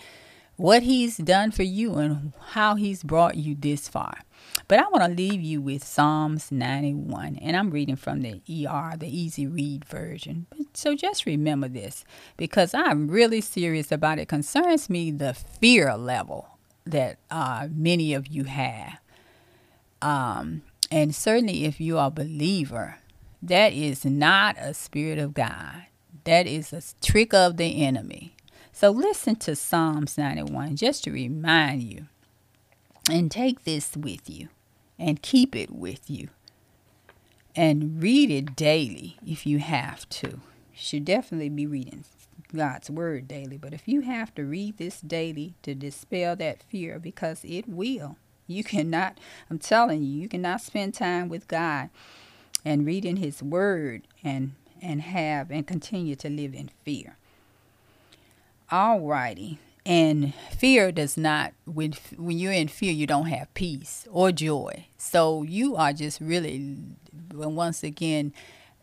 [0.56, 4.20] what he's done for you and how he's brought you this far.
[4.68, 8.96] But I want to leave you with Psalms 91, and I'm reading from the ER,
[8.98, 10.48] the Easy Read version.
[10.74, 12.06] So just remember this
[12.38, 14.28] because I'm really serious about it.
[14.28, 19.00] Concerns me the fear level that uh, many of you have.
[20.02, 22.98] Um, and certainly if you are a believer,
[23.42, 25.84] that is not a spirit of God.
[26.24, 28.36] That is a trick of the enemy.
[28.72, 32.08] So listen to Psalms 91 just to remind you
[33.10, 34.50] and take this with you
[34.98, 36.30] and keep it with you
[37.56, 40.28] and read it daily if you have to.
[40.28, 40.40] You
[40.76, 42.06] should definitely be reading
[42.56, 47.00] God's word daily, but if you have to read this daily to dispel that fear
[47.00, 48.18] because it will.
[48.48, 51.90] You cannot I'm telling you, you cannot spend time with God
[52.66, 57.18] and reading his word and and have and continue to live in fear.
[58.72, 59.60] All righty.
[59.86, 64.86] And fear does not when when you're in fear you don't have peace or joy.
[64.98, 66.78] So you are just really
[67.34, 68.34] once again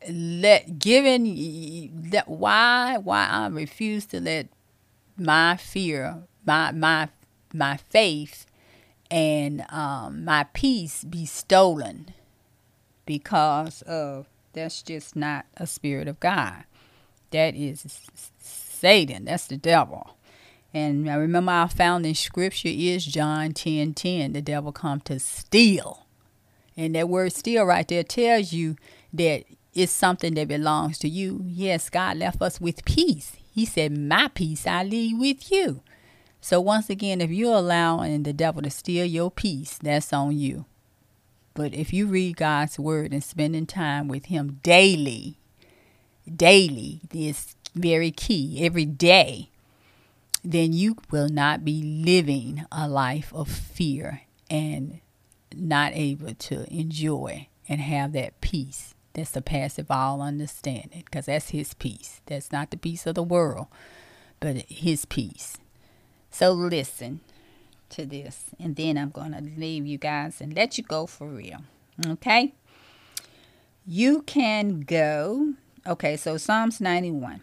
[0.09, 4.49] let given that why why I refuse to let
[5.17, 7.09] my fear, my my
[7.53, 8.47] my faith
[9.11, 12.15] and um, my peace be stolen
[13.07, 16.65] because of that's just not a spirit of God.
[17.31, 18.01] That is
[18.39, 19.27] Satan.
[19.27, 20.17] That's the devil.
[20.73, 24.33] And I remember our founding scripture is John 10 10.
[24.33, 26.07] The devil come to steal.
[26.77, 28.77] And that word steal right there tells you
[29.13, 29.45] that
[29.75, 31.43] it's something that belongs to you.
[31.45, 33.37] Yes, God left us with peace.
[33.53, 35.83] He said, My peace I leave with you.
[36.41, 40.65] So once again, if you're allowing the devil to steal your peace, that's on you.
[41.55, 45.37] But if you read God's word and spending time with him daily,
[46.35, 48.65] daily is very key.
[48.65, 49.51] Every day
[50.45, 55.01] then you will not be living a life of fear and
[55.55, 58.95] not able to enjoy and have that peace.
[59.13, 62.21] That's the passive all understanding because that's his peace.
[62.27, 63.67] That's not the peace of the world
[64.39, 65.59] but his peace.
[66.31, 67.21] So listen
[67.91, 71.29] to this and then i'm going to leave you guys and let you go for
[71.29, 71.59] real
[72.07, 72.55] okay?
[73.87, 75.55] You can go
[75.87, 77.43] okay so psalms 91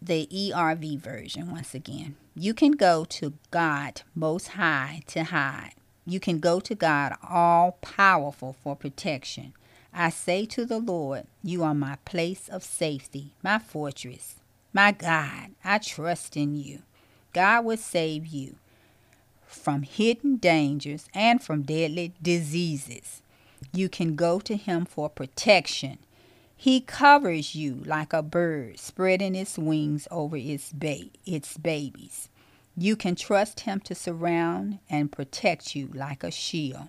[0.00, 2.16] the ERV version once again.
[2.34, 5.74] You can go to God Most High to hide.
[6.04, 9.54] You can go to God All Powerful for protection.
[9.92, 14.36] I say to the Lord, You are my place of safety, my fortress.
[14.72, 16.82] My God, I trust in you.
[17.32, 18.56] God will save you
[19.46, 23.22] from hidden dangers and from deadly diseases.
[23.72, 25.98] You can go to Him for protection
[26.56, 32.30] he covers you like a bird spreading its wings over its, ba- its babies.
[32.76, 36.88] You can trust Him to surround and protect you like a shield.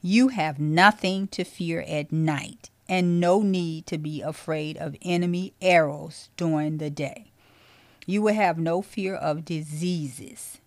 [0.00, 5.54] You have nothing to fear at night and no need to be afraid of enemy
[5.60, 7.32] arrows during the day.
[8.06, 10.60] You will have no fear of diseases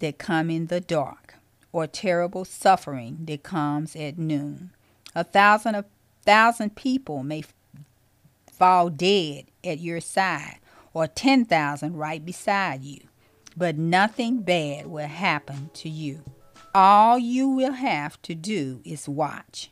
[0.00, 1.34] that come in the dark
[1.72, 4.70] or terrible suffering that comes at noon.
[5.14, 5.84] A thousand a
[6.24, 7.42] thousand people may
[8.56, 10.58] fall dead at your side
[10.92, 13.00] or 10,000 right beside you,
[13.56, 16.22] but nothing bad will happen to you.
[16.74, 19.70] All you will have to do is watch,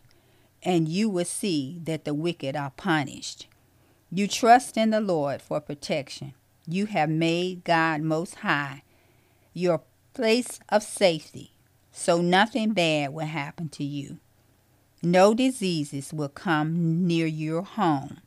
[0.62, 3.47] and you will see that the wicked are punished.
[4.11, 6.35] You trust in the Lord for protection.
[6.66, 8.83] You have made God Most High
[9.55, 9.83] your
[10.14, 11.53] place of safety,
[11.91, 14.18] so nothing bad will happen to you.
[15.03, 18.18] No diseases will come near your home.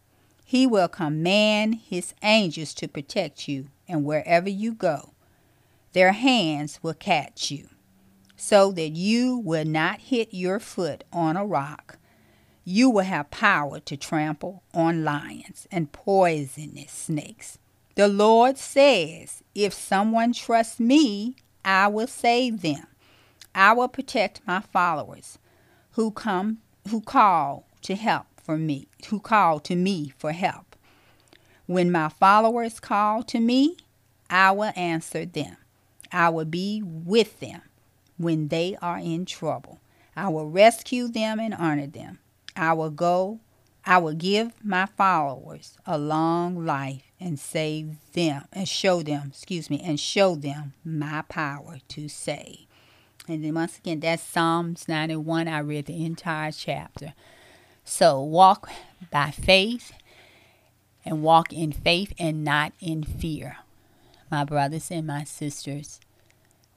[0.47, 5.13] He will command his angels to protect you, and wherever you go,
[5.93, 7.69] their hands will catch you,
[8.37, 11.97] so that you will not hit your foot on a rock.
[12.63, 17.57] You will have power to trample on lions and poisonous snakes.
[17.95, 22.85] The Lord says, If someone trusts me, I will save them.
[23.55, 25.39] I will protect my followers
[25.93, 30.75] who come who call to help for me, who call to me for help.
[31.65, 33.77] When my followers call to me,
[34.29, 35.57] I will answer them.
[36.11, 37.61] I will be with them
[38.17, 39.79] when they are in trouble.
[40.15, 42.19] I will rescue them and honor them.
[42.55, 43.39] I will go,
[43.85, 49.69] I will give my followers a long life and save them and show them, excuse
[49.69, 52.65] me, and show them my power to save.
[53.27, 55.47] And then once again, that's Psalms 91.
[55.47, 57.13] I read the entire chapter.
[57.87, 58.69] So walk
[59.11, 59.93] by faith
[61.05, 63.57] and walk in faith and not in fear.
[64.31, 65.99] My brothers and my sisters,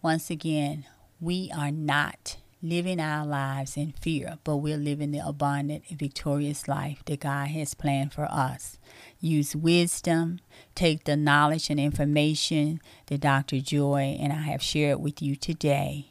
[0.02, 0.84] once again,
[1.18, 6.68] we are not living our lives in fear, but we're living the abundant and victorious
[6.68, 8.78] life that God has planned for us.
[9.18, 10.40] Use wisdom,
[10.74, 13.60] take the knowledge and information that Dr.
[13.60, 16.10] Joy and I have shared with you today,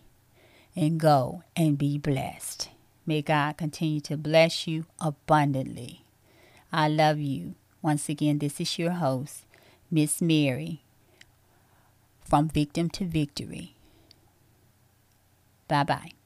[0.76, 2.70] and go and be blessed.
[3.08, 6.04] May God continue to bless you abundantly.
[6.74, 7.56] I love you.
[7.82, 9.46] Once again, this is your host,
[9.90, 10.82] Miss Mary,
[12.22, 13.76] from Victim to Victory.
[15.70, 16.17] Bye bye.